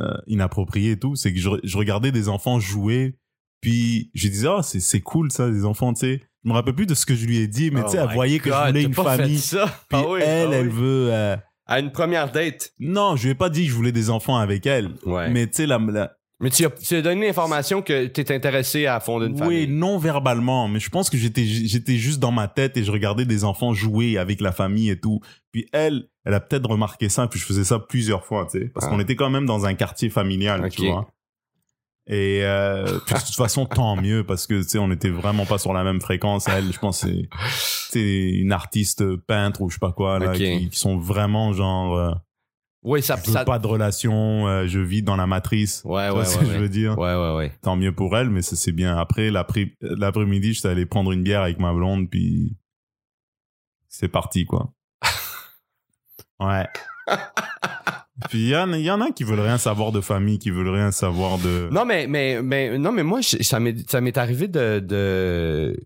euh, 0.00 0.16
inapproprié 0.26 0.92
et 0.92 0.98
tout, 0.98 1.16
c'est 1.16 1.32
que 1.32 1.40
je, 1.40 1.48
je 1.64 1.76
regardais 1.78 2.12
des 2.12 2.28
enfants 2.28 2.60
jouer, 2.60 3.16
puis 3.60 4.10
je 4.14 4.28
disais, 4.28 4.48
oh, 4.48 4.62
c'est 4.62 4.80
c'est 4.80 5.00
cool 5.00 5.30
ça, 5.32 5.48
les 5.48 5.64
enfants, 5.64 5.92
tu 5.92 6.00
sais. 6.00 6.22
Je 6.44 6.48
me 6.48 6.54
rappelle 6.54 6.74
plus 6.74 6.86
de 6.86 6.94
ce 6.94 7.04
que 7.04 7.14
je 7.14 7.26
lui 7.26 7.38
ai 7.38 7.48
dit, 7.48 7.70
mais 7.70 7.80
Oh 7.80 7.84
tu 7.86 7.92
sais, 7.92 7.98
elle 7.98 8.08
my 8.08 8.14
voyait 8.14 8.38
que 8.38 8.50
je 8.50 8.66
voulais 8.66 8.82
une 8.84 8.94
famille. 8.94 9.38
ça? 9.38 9.66
Puis 9.88 9.98
Ah 10.00 10.04
oui, 10.08 10.20
elle, 10.22 10.48
ah 10.52 10.56
elle 10.56 10.68
oui. 10.68 10.72
veut. 10.74 11.08
euh, 11.12 11.36
À 11.66 11.80
une 11.80 11.90
première 11.92 12.30
date? 12.30 12.72
Non, 12.78 13.16
je 13.16 13.24
lui 13.24 13.30
ai 13.30 13.34
pas 13.34 13.50
dit 13.50 13.64
que 13.64 13.70
je 13.70 13.74
voulais 13.74 13.92
des 13.92 14.08
enfants 14.08 14.36
avec 14.36 14.64
elle. 14.64 14.94
Ouais. 15.04 15.26
Mais, 15.26 15.32
Mais 15.32 15.46
tu 15.48 15.54
sais, 15.56 15.66
la, 15.66 15.78
la- 15.78 16.12
tu, 16.50 16.64
as, 16.64 16.70
tu 16.70 16.94
as 16.94 17.02
donné 17.02 17.26
l'information 17.26 17.82
que 17.82 18.06
t'es 18.06 18.32
intéressé 18.32 18.86
à 18.86 19.00
fonder 19.00 19.26
une 19.26 19.32
oui, 19.32 19.38
famille. 19.38 19.66
non 19.66 19.98
verbalement, 19.98 20.68
mais 20.68 20.78
je 20.78 20.88
pense 20.88 21.10
que 21.10 21.16
j'étais 21.18 21.44
j'étais 21.44 21.96
juste 21.96 22.20
dans 22.20 22.30
ma 22.30 22.46
tête 22.46 22.76
et 22.76 22.84
je 22.84 22.92
regardais 22.92 23.24
des 23.26 23.42
enfants 23.42 23.74
jouer 23.74 24.16
avec 24.16 24.40
la 24.40 24.52
famille 24.52 24.88
et 24.90 25.00
tout. 25.00 25.18
Puis 25.50 25.66
elle, 25.72 26.08
elle 26.24 26.34
a 26.34 26.40
peut-être 26.40 26.70
remarqué 26.70 27.08
ça, 27.08 27.26
puis 27.26 27.40
je 27.40 27.44
faisais 27.44 27.64
ça 27.64 27.80
plusieurs 27.80 28.24
fois, 28.24 28.46
tu 28.50 28.60
sais, 28.60 28.66
parce 28.72 28.86
Ah. 28.86 28.90
qu'on 28.90 29.00
était 29.00 29.16
quand 29.16 29.28
même 29.30 29.44
dans 29.46 29.66
un 29.66 29.74
quartier 29.74 30.08
familial, 30.08 30.68
tu 30.70 30.86
vois. 30.86 31.10
Et 32.10 32.40
euh, 32.42 32.98
puis 33.04 33.14
de 33.14 33.20
toute 33.20 33.34
façon, 33.34 33.66
tant 33.66 33.94
mieux 33.96 34.24
parce 34.24 34.46
que 34.46 34.62
tu 34.62 34.68
sais, 34.68 34.78
on 34.78 34.90
était 34.90 35.10
vraiment 35.10 35.44
pas 35.44 35.58
sur 35.58 35.74
la 35.74 35.84
même 35.84 36.00
fréquence. 36.00 36.48
Elle, 36.48 36.72
je 36.72 36.78
pense, 36.78 37.00
c'est 37.00 37.28
c'est 37.90 38.30
une 38.30 38.52
artiste 38.52 39.16
peintre 39.26 39.60
ou 39.60 39.68
je 39.68 39.74
sais 39.74 39.78
pas 39.78 39.92
quoi 39.92 40.18
là, 40.18 40.30
Ok. 40.30 40.36
qui, 40.36 40.70
qui 40.70 40.78
sont 40.78 40.96
vraiment 40.96 41.52
genre. 41.52 41.96
euh, 41.98 42.12
Oui, 42.82 43.02
ça. 43.02 43.16
je 43.22 43.26
veux 43.26 43.32
ça... 43.34 43.44
pas 43.44 43.58
de 43.58 43.66
relation, 43.66 44.48
euh, 44.48 44.66
je 44.66 44.80
vis 44.80 45.02
dans 45.02 45.16
la 45.16 45.26
matrice. 45.26 45.82
Ouais, 45.84 46.04
ouais, 46.04 46.08
vois 46.10 46.18
ouais. 46.20 46.24
ce 46.24 46.38
que 46.38 46.44
ouais. 46.46 46.54
je 46.54 46.58
veux 46.58 46.68
dire? 46.70 46.96
Ouais, 46.96 47.14
ouais, 47.14 47.34
ouais. 47.36 47.52
Tant 47.60 47.76
mieux 47.76 47.92
pour 47.92 48.16
elle, 48.16 48.30
mais 48.30 48.40
c'est 48.40 48.72
bien. 48.72 48.96
Après, 48.96 49.30
l'après- 49.30 49.74
l'après-midi, 49.82 50.54
j'étais 50.54 50.68
allé 50.68 50.86
prendre 50.86 51.12
une 51.12 51.22
bière 51.22 51.42
avec 51.42 51.58
ma 51.58 51.74
blonde, 51.74 52.08
puis 52.08 52.56
c'est 53.88 54.08
parti, 54.08 54.46
quoi. 54.46 54.72
Ouais. 56.40 56.66
Puis 58.28 58.38
il 58.40 58.48
y, 58.48 58.56
en 58.56 58.72
y 58.72 58.90
en 58.90 59.00
a 59.00 59.10
qui 59.12 59.24
veulent 59.24 59.40
rien 59.40 59.58
savoir 59.58 59.92
de 59.92 60.00
famille, 60.00 60.38
qui 60.38 60.50
veulent 60.50 60.68
rien 60.68 60.90
savoir 60.90 61.38
de... 61.38 61.68
Non, 61.70 61.84
mais, 61.84 62.06
mais, 62.06 62.42
mais, 62.42 62.78
non, 62.78 62.90
mais 62.92 63.02
moi, 63.04 63.20
je- 63.20 63.42
ça 63.42 63.60
m'est, 63.60 63.88
ça 63.90 64.00
m'est 64.00 64.16
arrivé 64.18 64.48
de, 64.48 64.80
de, 64.80 65.76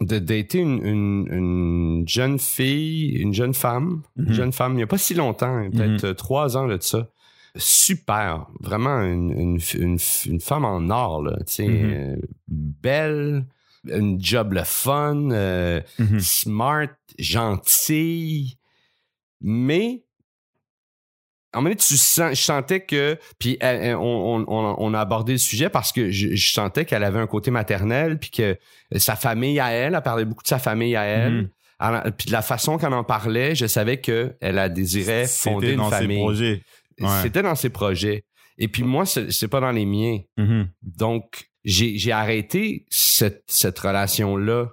de 0.00 0.18
dater 0.18 0.58
une, 0.58 0.84
une, 0.86 1.28
une 1.30 2.04
jeune 2.08 2.38
fille, 2.38 3.08
une 3.16 3.34
jeune 3.34 3.54
femme, 3.54 4.02
une 4.16 4.26
Mhm. 4.28 4.32
jeune 4.34 4.52
femme, 4.52 4.72
il 4.74 4.76
n'y 4.76 4.82
a 4.82 4.86
pas 4.86 4.98
si 4.98 5.14
longtemps, 5.14 5.68
peut-être 5.70 6.04
euh, 6.04 6.14
trois 6.14 6.56
ans 6.56 6.66
là, 6.66 6.78
de 6.78 6.82
ça. 6.82 7.08
Super, 7.56 8.46
vraiment 8.60 9.02
une, 9.02 9.58
une, 9.74 9.98
femme 10.40 10.64
en 10.64 10.88
or, 10.90 11.22
là, 11.22 11.36
tu 11.46 11.52
sais, 11.54 11.66
Mhm. 11.68 11.92
euh, 11.92 12.16
belle, 12.48 13.46
une 13.84 14.22
job 14.22 14.52
le 14.52 14.62
fun, 14.64 15.30
euh, 15.32 15.80
Mhm. 15.98 16.20
smart, 16.20 16.88
gentille, 17.18 18.56
mais 19.40 20.02
moment 21.58 21.64
donné, 21.68 21.76
tu 21.76 21.96
sens, 21.96 22.30
je 22.38 22.42
sentais 22.42 22.80
que, 22.80 23.18
puis 23.38 23.56
elle- 23.60 23.80
elle- 23.82 23.96
on, 23.96 24.00
on- 24.36 24.44
on- 24.48 24.74
on 24.78 24.94
a 24.94 25.00
abordé 25.00 25.32
le 25.32 25.38
sujet 25.38 25.68
parce 25.68 25.92
que 25.92 26.10
je, 26.10 26.34
je 26.34 26.52
sentais 26.52 26.84
qu'elle 26.84 27.04
avait 27.04 27.18
un 27.18 27.26
côté 27.26 27.50
maternel, 27.50 28.18
puis 28.18 28.30
que 28.30 28.56
sa 28.96 29.16
famille 29.16 29.60
à 29.60 29.70
elle, 29.70 29.94
elle 29.94 30.02
parlait 30.02 30.24
beaucoup 30.24 30.42
de 30.42 30.48
sa 30.48 30.58
famille 30.58 30.96
à 30.96 31.04
elle. 31.04 31.50
Elle- 31.80 32.12
puis 32.16 32.26
de 32.28 32.32
la 32.32 32.42
façon 32.42 32.78
qu'elle 32.78 32.92
en 32.94 33.04
parlait, 33.04 33.54
je 33.54 33.66
savais 33.66 34.00
que 34.00 34.34
elle 34.40 34.58
a 34.58 34.68
désiré 34.68 35.26
fonder 35.26 35.66
C'était 35.66 35.72
une 35.74 35.78
dans 35.80 35.90
ses 35.90 35.96
famille. 35.96 36.18
projets. 36.18 36.62
Ouais. 37.00 37.08
C'était 37.22 37.42
dans 37.42 37.54
ses 37.56 37.70
projets. 37.70 38.24
Et 38.58 38.68
puis 38.68 38.82
moi, 38.84 39.04
c'est 39.06 39.48
pas 39.48 39.60
dans 39.60 39.72
les 39.72 39.84
miens. 39.86 40.20
Mhm. 40.36 40.68
Donc, 40.82 41.48
j'ai 41.64 42.12
arrêté 42.12 42.86
cette, 42.90 43.42
cette 43.46 43.78
relation-là 43.78 44.68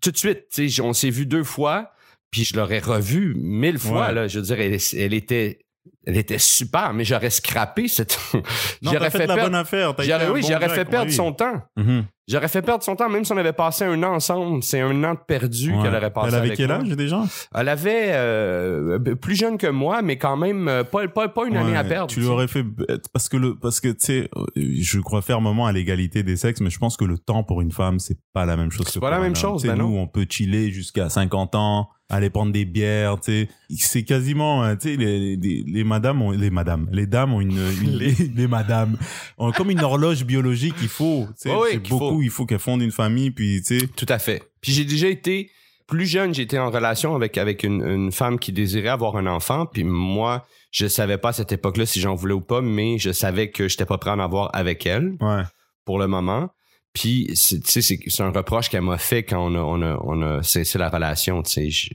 tout 0.00 0.10
de 0.10 0.16
suite. 0.16 0.44
On 0.82 0.92
s'est 0.92 1.10
vu 1.10 1.26
deux 1.26 1.44
fois, 1.44 1.92
puis 2.30 2.44
je 2.44 2.56
l'aurais 2.56 2.80
revu 2.80 3.34
mille 3.36 3.78
fois. 3.78 4.08
Ouais. 4.08 4.14
Là, 4.14 4.28
je 4.28 4.38
veux 4.38 4.44
dire, 4.44 4.60
elle, 4.60 4.78
elle 4.96 5.14
était, 5.14 5.60
elle 6.06 6.16
était 6.16 6.38
super, 6.38 6.92
mais 6.92 7.04
j'aurais 7.04 7.30
scrappé 7.30 7.88
cette. 7.88 8.18
J'aurais 8.82 8.98
t'as 8.98 9.10
fait, 9.10 9.18
la 9.20 9.34
perdre- 9.34 9.42
bonne 9.44 9.54
affaire. 9.54 9.94
t'as 9.96 10.02
j'aurais- 10.02 10.28
oui, 10.30 10.40
bon 10.42 10.48
j'aurais 10.48 10.68
fait 10.68 10.84
perdre 10.84 11.06
oui. 11.08 11.12
son 11.14 11.32
temps. 11.32 11.62
Mhm. 11.76 12.04
J'aurais 12.26 12.48
fait 12.48 12.62
perdre 12.62 12.82
son 12.82 12.96
temps, 12.96 13.08
même 13.10 13.24
si 13.24 13.32
on 13.32 13.36
avait 13.36 13.52
passé 13.52 13.84
un 13.84 14.02
an 14.02 14.14
ensemble. 14.14 14.62
C'est 14.62 14.80
un 14.80 15.04
an 15.04 15.14
perdu 15.14 15.72
Ouais. 15.74 15.82
qu'elle 15.82 15.94
aurait 15.94 16.10
passé 16.12 16.28
Elle 16.28 16.34
avait 16.36 16.46
avec 16.48 16.56
quel 16.58 16.68
moi. 16.68 16.76
âge 16.76 16.88
déjà? 16.88 17.22
Elle 17.54 17.68
avait 17.68 18.12
euh, 18.12 18.98
plus 19.14 19.36
jeune 19.36 19.58
que 19.58 19.66
moi, 19.66 20.00
mais 20.02 20.16
quand 20.16 20.36
même 20.36 20.68
euh, 20.68 20.84
pas, 20.84 21.06
pas, 21.08 21.28
pas 21.28 21.46
une 21.46 21.56
année 21.56 21.76
à 21.76 21.84
perdre. 21.84 22.10
Tu 22.12 22.20
lui 22.20 22.26
aurais 22.26 22.48
fait 22.48 22.64
parce 23.12 23.28
que 23.28 23.36
le 23.36 23.58
parce 23.58 23.80
que 23.80 23.88
tu 23.88 23.96
sais, 24.00 24.30
euh, 24.36 24.44
je 24.56 25.00
crois 25.00 25.20
fermement 25.22 25.66
à 25.66 25.72
l'égalité 25.72 26.22
des 26.22 26.36
sexes, 26.36 26.60
mais 26.60 26.70
je 26.70 26.78
pense 26.78 26.96
que 26.96 27.04
le 27.04 27.18
temps 27.18 27.42
pour 27.44 27.60
une 27.60 27.72
femme 27.72 27.98
c'est 27.98 28.18
pas 28.32 28.46
la 28.46 28.56
même 28.56 28.70
chose. 28.70 28.90
que 28.90 28.98
pas 28.98 29.10
la 29.10 29.20
même 29.20 29.36
chose, 29.36 29.62
ben 29.64 29.76
non. 29.76 29.88
nous 29.88 29.96
on 29.98 30.06
peut 30.06 30.26
chiller 30.28 30.70
jusqu'à 30.70 31.08
50 31.10 31.54
ans, 31.54 31.88
aller 32.10 32.30
prendre 32.30 32.52
des 32.52 32.64
bières, 32.64 33.18
tu 33.20 33.32
sais. 33.32 33.48
C'est 33.76 34.04
quasiment, 34.04 34.62
euh, 34.64 34.74
tu 34.76 34.90
sais, 34.90 34.96
les, 34.96 35.36
les, 35.36 35.64
les 35.66 35.84
madames 35.84 36.20
ont 36.22 36.30
les 36.30 36.50
madames, 36.50 36.88
les 36.92 37.06
dames 37.06 37.32
ont 37.34 37.40
une, 37.40 37.52
une- 37.82 37.96
les, 37.98 38.12
les 38.12 38.46
madames 38.46 38.96
ont 39.38 39.50
comme 39.52 39.70
une 39.70 39.80
horloge 39.82 40.24
biologique. 40.24 40.74
Il 40.82 40.88
faut, 40.88 41.26
tu 41.40 41.48
sais, 41.50 41.78
beaucoup. 41.88 41.98
faut. 42.16 42.22
Il 42.22 42.30
faut 42.30 42.46
qu'elles 42.46 42.58
fondent 42.58 42.82
une 42.82 42.92
famille, 42.92 43.30
puis 43.30 43.62
tu 43.66 43.80
sais. 43.80 43.86
Tout 43.88 44.06
à 44.08 44.18
fait. 44.18 44.42
Puis 44.60 44.72
j'ai 44.72 44.84
déjà 44.84 45.08
été 45.08 45.50
plus 45.86 46.06
jeune, 46.06 46.32
j'étais 46.34 46.58
en 46.58 46.70
relation 46.70 47.14
avec 47.14 47.36
avec 47.36 47.62
une, 47.62 47.82
une 47.82 48.10
femme 48.12 48.38
qui 48.38 48.52
désirait 48.52 48.88
avoir 48.88 49.16
un 49.16 49.26
enfant, 49.26 49.66
puis 49.66 49.84
moi, 49.84 50.46
je 50.70 50.86
savais 50.86 51.18
pas 51.18 51.28
à 51.28 51.32
cette 51.32 51.52
époque-là 51.52 51.84
si 51.86 52.00
j'en 52.00 52.14
voulais 52.14 52.32
ou 52.34 52.40
pas, 52.40 52.60
mais 52.62 52.98
je 52.98 53.12
savais 53.12 53.50
que 53.50 53.68
j'étais 53.68 53.84
pas 53.84 53.98
prêt 53.98 54.10
à 54.10 54.14
en 54.14 54.18
avoir 54.18 54.50
avec 54.54 54.86
elle 54.86 55.14
Ouais. 55.20 55.42
pour 55.84 55.98
le 55.98 56.06
moment. 56.06 56.48
Puis 56.94 57.26
tu 57.34 57.60
sais 57.64 57.82
c'est 57.82 58.22
un 58.22 58.30
reproche 58.30 58.68
qu'elle 58.70 58.82
m'a 58.82 58.98
fait 58.98 59.24
quand 59.24 59.44
on 59.44 59.54
a 59.54 59.58
on 59.60 59.82
a 59.82 59.98
on 60.02 60.22
a 60.22 60.42
cessé 60.42 60.78
la 60.78 60.88
relation, 60.88 61.42
tu 61.42 61.70
sais, 61.70 61.90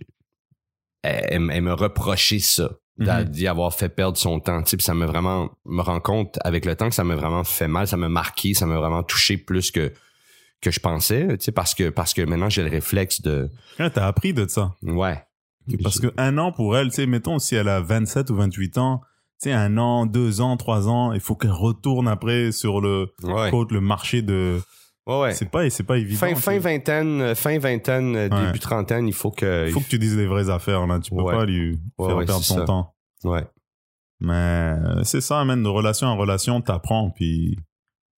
elle, 1.01 1.39
me 1.39 1.73
reprochait 1.73 2.39
ça 2.39 2.71
Mhm. 2.97 3.23
d'y 3.29 3.47
avoir 3.47 3.73
fait 3.73 3.87
perdre 3.87 4.17
son 4.17 4.41
temps, 4.41 4.61
tu 4.61 4.71
sais, 4.71 4.77
puis 4.77 4.83
ça 4.83 4.93
m'a 4.93 5.05
vraiment 5.05 5.49
me 5.63 5.81
rend 5.81 6.01
compte 6.01 6.37
avec 6.43 6.65
le 6.65 6.75
temps 6.75 6.89
que 6.89 6.95
ça 6.95 7.05
m'a 7.05 7.15
vraiment 7.15 7.45
fait 7.45 7.69
mal, 7.69 7.87
ça 7.87 7.95
m'a 7.95 8.09
marqué, 8.09 8.53
ça 8.53 8.65
m'a 8.65 8.75
vraiment 8.77 9.03
touché 9.03 9.37
plus 9.37 9.71
que 9.71 9.93
que 10.61 10.69
je 10.71 10.81
pensais, 10.81 11.25
tu 11.37 11.45
sais, 11.45 11.51
parce 11.53 11.73
que 11.73 11.87
parce 11.89 12.13
que 12.13 12.21
maintenant 12.23 12.49
j'ai 12.49 12.61
le 12.63 12.69
réflexe 12.69 13.21
de 13.21 13.49
Ouais, 13.79 13.89
T'as 13.89 14.05
appris 14.05 14.33
de 14.33 14.45
ça. 14.49 14.75
ouais. 14.83 15.23
Parce 15.81 15.99
que 16.01 16.07
un 16.17 16.37
an 16.39 16.51
pour 16.51 16.75
elle, 16.75 16.89
tu 16.89 16.95
sais, 16.95 17.05
mettons 17.05 17.39
si 17.39 17.55
elle 17.55 17.69
a 17.69 17.79
27 17.79 18.29
ou 18.31 18.35
28 18.35 18.77
ans, 18.79 18.99
tu 19.41 19.49
sais, 19.49 19.53
un 19.53 19.77
an, 19.77 20.05
deux 20.05 20.41
ans, 20.41 20.57
trois 20.57 20.89
ans, 20.89 21.13
il 21.13 21.21
faut 21.21 21.35
qu'elle 21.35 21.51
retourne 21.51 22.07
après 22.09 22.51
sur 22.51 22.81
le 22.81 23.07
Ouais. 23.23 23.49
côte, 23.51 23.71
le 23.71 23.79
marché 23.79 24.21
de. 24.21 24.59
Ouais, 25.09 25.19
ouais. 25.21 25.33
C'est 25.33 25.49
pas, 25.49 25.69
c'est 25.69 25.83
pas 25.83 25.97
évident. 25.97 26.19
Fin, 26.19 26.33
tu 26.33 26.41
fin 26.41 26.59
vingtaine, 26.59 27.21
euh, 27.21 27.35
fin 27.35 27.57
vingtaine, 27.57 28.15
euh, 28.15 28.29
Ouais. 28.29 28.45
début 28.47 28.59
trentaine, 28.59 29.07
il 29.07 29.13
faut 29.13 29.31
que. 29.31 29.65
Il 29.67 29.71
faut 29.71 29.79
que 29.79 29.87
tu 29.89 29.97
dises 29.99 30.15
les 30.17 30.27
vraies 30.27 30.49
affaires 30.49 30.85
là. 30.87 30.99
Tu 30.99 31.09
peux 31.09 31.21
Ouais. 31.21 31.33
pas 31.35 31.45
lui 31.45 31.79
faire 31.97 32.17
perdre 32.17 32.43
ça. 32.43 32.61
temps. 32.61 32.93
Ouais. 33.23 33.43
Mais 34.21 34.33
euh, 34.35 35.03
c'est 35.03 35.21
ça, 35.21 35.43
même 35.45 35.63
de 35.63 35.69
relation 35.69 36.07
en 36.07 36.15
relation, 36.17 36.61
t'apprends. 36.61 37.09
Puis 37.09 37.57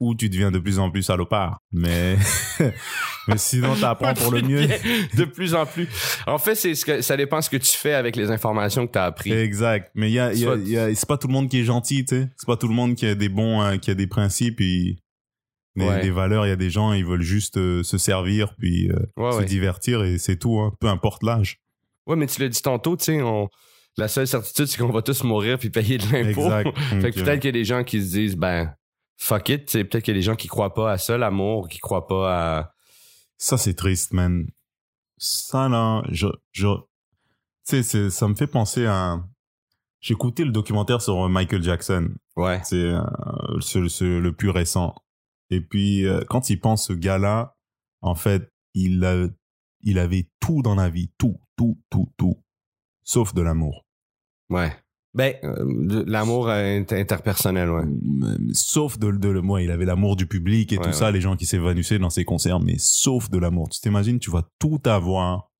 ou 0.02 0.16
tu 0.16 0.30
deviens 0.30 0.50
de 0.50 0.58
plus 0.58 0.80
en 0.80 0.90
plus 0.90 1.04
salopard. 1.04 1.60
Mais, 1.72 2.18
mais 3.28 3.38
sinon, 3.38 3.76
t'apprends 3.76 4.16
pour 4.16 4.32
le 4.32 4.42
mieux. 4.48 4.68
De 5.16 5.26
plus 5.26 5.54
en 5.54 5.68
plus. 5.68 5.88
En 6.26 6.40
fait, 6.40 6.56
c'est 6.56 6.74
ce 6.74 6.86
que, 6.86 7.02
ça 7.02 7.16
dépend 7.16 7.40
ce 7.40 7.52
que 7.52 7.58
tu 7.58 7.72
fais 7.78 7.94
avec 7.94 8.16
les 8.16 8.32
informations 8.32 8.88
que 8.88 8.94
tu 8.94 8.98
as 8.98 9.06
apprises. 9.06 9.32
Exact. 9.34 9.92
Mais 9.94 10.10
il 10.10 10.14
y 10.14 10.20
a, 10.20 10.34
y 10.34 10.48
a, 10.48 10.56
y 10.56 10.76
a 10.78 10.96
c'est 10.96 11.08
pas 11.08 11.18
tout 11.20 11.28
le 11.28 11.34
monde 11.34 11.50
qui 11.50 11.60
est 11.60 11.64
gentil, 11.66 12.04
tu 12.04 12.16
sais. 12.16 12.30
C'est 12.36 12.48
pas 12.48 12.58
tout 12.58 12.68
le 12.68 12.74
monde 12.74 12.96
qui 12.96 13.06
a 13.06 13.14
des 13.14 13.30
bons, 13.30 13.62
euh, 13.62 13.78
qui 13.78 13.92
a 13.92 13.94
des 13.94 14.08
principes 14.08 14.60
et 14.60 14.98
des, 15.76 15.86
Ouais. 15.88 16.02
des 16.02 16.12
valeurs. 16.12 16.46
Il 16.46 16.50
y 16.50 16.54
a 16.54 16.58
des 16.58 16.70
gens, 16.70 16.94
ils 16.94 17.06
veulent 17.06 17.22
juste 17.22 17.58
euh, 17.58 17.84
se 17.84 17.98
servir 17.98 18.56
puis 18.58 18.90
euh, 18.90 18.96
Ouais, 19.18 19.32
se 19.32 19.38
ouais. 19.38 19.46
divertir 19.46 20.04
et 20.04 20.18
c'est 20.18 20.38
tout, 20.38 20.60
hein, 20.60 20.74
peu 20.80 20.88
importe 20.88 21.24
l'âge. 21.24 21.60
Ouais, 22.08 22.16
mais 22.16 22.28
tu 22.28 22.42
l'as 22.42 22.50
dit 22.50 22.62
tantôt, 22.62 22.98
tu 22.98 23.06
sais, 23.06 23.22
on... 23.22 23.48
la 23.98 24.08
seule 24.08 24.28
certitude, 24.28 24.66
c'est 24.66 24.78
qu'on 24.78 24.92
va 24.92 25.02
tous 25.02 25.24
mourir 25.24 25.58
puis 25.60 25.70
payer 25.70 25.98
de 25.98 26.06
l'impôt. 26.12 26.50
Fait 27.02 27.12
que 27.12 27.20
peut-être 27.22 27.40
qu'il 27.40 27.48
y 27.50 27.50
a 27.50 27.60
des 27.60 27.66
gens 27.66 27.84
qui 27.84 28.04
se 28.04 28.12
disent, 28.12 28.36
ben, 28.36 28.74
fuck 29.18 29.50
it, 29.50 29.66
tu 29.66 29.72
sais, 29.74 29.84
peut-être 29.84 30.04
qu'il 30.04 30.14
y 30.14 30.18
a 30.18 30.20
des 30.20 30.24
gens 30.26 30.36
qui 30.36 30.48
croient 30.48 30.74
pas 30.74 30.92
à 30.92 30.98
ça, 30.98 31.18
l'amour, 31.18 31.68
qui 31.70 31.80
croient 31.80 32.08
pas 32.08 32.58
à. 32.58 32.74
Ça, 33.38 33.58
c'est 33.58 33.74
triste, 33.76 34.14
man. 34.14 34.48
Ça, 35.18 35.70
là, 35.70 36.04
je, 36.10 36.28
je, 36.52 36.68
tu 37.68 37.84
sais, 37.84 38.10
ça 38.10 38.28
me 38.28 38.34
fait 38.36 38.48
penser 38.48 38.86
à, 38.88 39.24
j'ai 40.00 40.14
écouté 40.14 40.44
le 40.44 40.52
documentaire 40.52 41.02
sur 41.02 41.30
Michael 41.30 41.62
Jackson. 41.62 42.10
Ouais. 42.36 42.60
Euh, 42.74 43.00
c'est 43.62 44.04
le 44.04 44.32
plus 44.32 44.50
récent. 44.50 44.96
Et 45.52 45.62
puis, 45.62 46.06
euh, 46.08 46.22
quand 46.30 46.50
il 46.50 46.60
pense 46.60 46.88
ce 46.88 46.94
gars-là, 46.94 47.56
en 48.02 48.16
fait, 48.16 48.50
il, 48.74 49.04
a, 49.06 49.28
il 49.82 50.00
avait 50.00 50.28
tout 50.40 50.62
dans 50.62 50.76
la 50.76 50.90
vie. 50.90 51.12
Tout, 51.18 51.38
tout, 51.58 51.78
tout, 51.90 52.08
tout. 52.18 52.38
Sauf 53.04 53.34
de 53.34 53.42
l'amour. 53.42 53.86
Ouais. 54.50 54.72
Ben, 55.14 55.36
euh, 55.44 56.06
l'amour 56.08 56.50
inter- 56.50 56.98
interpersonnel, 57.02 57.70
ouais. 57.70 57.84
Sauf 58.54 58.98
de, 58.98 59.12
de 59.12 59.28
le 59.28 59.42
moi, 59.42 59.62
il 59.62 59.70
avait 59.70 59.84
l'amour 59.84 60.16
du 60.16 60.26
public 60.26 60.72
et 60.72 60.78
Ouais, 60.78 60.86
tout 60.86 60.94
ça, 60.94 61.12
les 61.12 61.20
gens 61.20 61.36
qui 61.36 61.46
s'évanouissaient 61.46 62.00
dans 62.00 62.10
ses 62.10 62.24
concerts, 62.24 62.62
mais 62.62 62.76
sauf 62.78 63.30
de 63.30 63.38
l'amour. 63.38 63.68
Tu 63.70 63.82
t'imagines, 63.82 64.20
tu 64.20 64.32
vas 64.32 64.48
tout 64.58 64.80
avoir, 64.86 65.52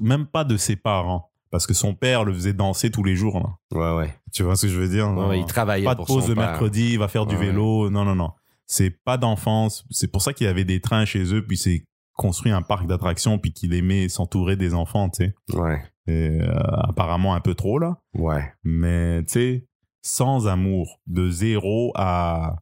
même 0.00 0.26
pas 0.26 0.44
de 0.44 0.56
ses 0.56 0.76
parents, 0.76 1.30
parce 1.50 1.66
que 1.66 1.74
son 1.74 1.94
père 1.94 2.24
le 2.24 2.32
faisait 2.32 2.54
danser 2.54 2.90
tous 2.90 3.04
les 3.04 3.16
jours. 3.16 3.38
Là. 3.38 3.58
Ouais, 3.78 3.98
ouais. 3.98 4.14
Tu 4.32 4.42
vois 4.44 4.56
ce 4.56 4.62
que 4.62 4.72
je 4.72 4.80
veux 4.80 4.88
dire? 4.88 5.08
Ouais, 5.08 5.14
non? 5.14 5.32
il 5.34 5.44
travaillait 5.44 5.84
Pas 5.84 5.92
de 5.94 5.98
pour 5.98 6.06
pause 6.06 6.22
son 6.22 6.28
le 6.30 6.34
père. 6.36 6.48
mercredi, 6.48 6.92
il 6.92 6.98
va 6.98 7.08
faire 7.08 7.26
du 7.26 7.34
Ouais, 7.36 7.46
vélo. 7.48 7.90
Non, 7.90 8.06
non, 8.06 8.14
non. 8.14 8.30
C'est 8.72 8.90
pas 9.04 9.16
d'enfance. 9.18 9.84
C'est 9.90 10.12
pour 10.12 10.22
ça 10.22 10.32
qu'il 10.32 10.46
y 10.46 10.50
avait 10.50 10.64
des 10.64 10.80
trains 10.80 11.04
chez 11.04 11.34
eux, 11.34 11.44
puis 11.44 11.56
c'est 11.56 11.82
construit 12.14 12.52
un 12.52 12.62
parc 12.62 12.86
d'attractions, 12.86 13.36
puis 13.38 13.52
qu'il 13.52 13.74
aimait 13.74 14.08
s'entourer 14.08 14.54
des 14.54 14.74
enfants, 14.74 15.08
tu 15.10 15.24
sais. 15.24 15.34
Ouais. 15.58 15.82
Et, 16.06 16.38
euh, 16.40 16.52
apparemment 16.84 17.34
un 17.34 17.40
peu 17.40 17.54
trop, 17.56 17.80
là. 17.80 17.98
Ouais. 18.14 18.44
Mais, 18.62 19.24
tu 19.24 19.32
sais, 19.32 19.66
sans 20.02 20.46
amour, 20.46 21.00
de 21.08 21.28
zéro 21.30 21.90
à... 21.96 22.58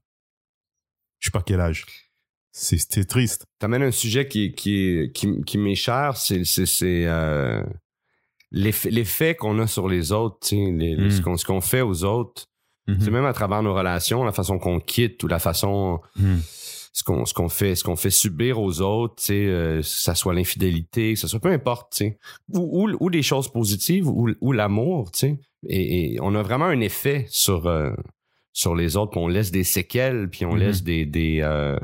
Je 1.19 1.27
sais 1.27 1.31
pas 1.31 1.43
quel 1.43 1.61
âge. 1.61 1.85
C'est 2.53 3.05
triste. 3.07 3.45
T'amènes 3.59 3.83
un 3.83 3.91
sujet 3.91 4.27
qui, 4.29 4.53
qui, 4.53 5.11
qui, 5.15 5.43
qui 5.43 5.59
m'est 5.59 5.75
cher, 5.75 6.17
c'est, 6.17 6.43
euh, 7.07 7.63
l'effet, 8.51 9.35
qu'on 9.35 9.59
a 9.59 9.67
sur 9.67 9.89
les 9.89 10.11
autres, 10.13 10.39
tu 10.41 10.57
sais, 10.57 10.73
les- 10.73 10.97
Mm. 10.97 11.11
ce, 11.11 11.21
qu'on, 11.21 11.37
ce 11.37 11.45
qu'on 11.45 11.61
fait 11.61 11.83
aux 11.83 12.05
autres. 12.05 12.47
C'est 13.01 13.11
même 13.11 13.25
à 13.27 13.33
travers 13.33 13.63
nos 13.63 13.75
relations, 13.75 14.25
la 14.25 14.33
façon 14.33 14.59
qu'on 14.59 14.81
quitte 14.81 15.23
ou 15.23 15.29
la 15.29 15.39
façon 15.39 16.01
Mhm. 16.17 16.41
ce 16.93 17.05
qu'on 17.05 17.25
ce 17.27 17.35
qu'on 17.35 17.49
fait 17.49 17.75
ce 17.75 17.85
qu'on 17.85 17.97
fait 17.97 18.11
subir 18.11 18.59
aux 18.61 18.81
autres, 18.81 19.17
tu 19.17 19.25
sais, 19.27 19.47
euh, 19.47 19.77
que 19.81 19.83
ça 19.87 20.15
soit 20.15 20.33
l'infidélité, 20.35 21.13
que 21.15 21.21
ça 21.21 21.29
soit 21.29 21.39
peu 21.41 21.53
importe, 21.53 21.93
tu 21.93 21.97
sais, 21.99 22.19
ou, 22.55 22.85
ou, 22.89 22.97
ou 23.01 23.11
des 23.11 23.23
choses 23.23 23.49
positives 23.53 24.09
ou, 24.09 24.31
ou 24.41 24.53
l'amour, 24.53 25.13
tu 25.13 25.19
sais. 25.19 25.39
Et, 25.69 26.15
et 26.15 26.21
on 26.21 26.35
a 26.35 26.43
vraiment 26.43 26.65
un 26.67 26.81
effet 26.81 27.27
sur 27.29 27.67
euh, 27.67 27.93
sur 28.53 28.75
les 28.75 28.97
autres, 28.97 29.11
puis 29.13 29.21
on 29.21 29.29
laisse 29.29 29.51
des 29.51 29.65
séquelles, 29.65 30.29
puis 30.31 30.45
on 30.47 30.55
Mhm. 30.55 30.59
laisse 30.59 30.83
des 30.83 31.05
des 31.05 31.41
euh, 31.43 31.79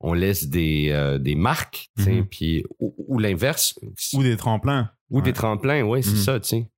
on 0.00 0.12
laisse 0.12 0.48
des 0.48 0.88
euh, 0.90 1.18
des 1.18 1.34
marques, 1.36 1.88
puis 2.30 2.64
ou, 2.80 2.94
ou 3.08 3.18
l'inverse, 3.18 3.78
Ou 4.12 4.22
des 4.22 4.36
tremplins. 4.36 4.90
ou 5.10 5.20
des 5.22 5.32
tremplins, 5.32 5.82
ouais, 5.84 6.02
c'est 6.02 6.16
ça, 6.16 6.40
tu 6.40 6.48
sais. 6.48 6.68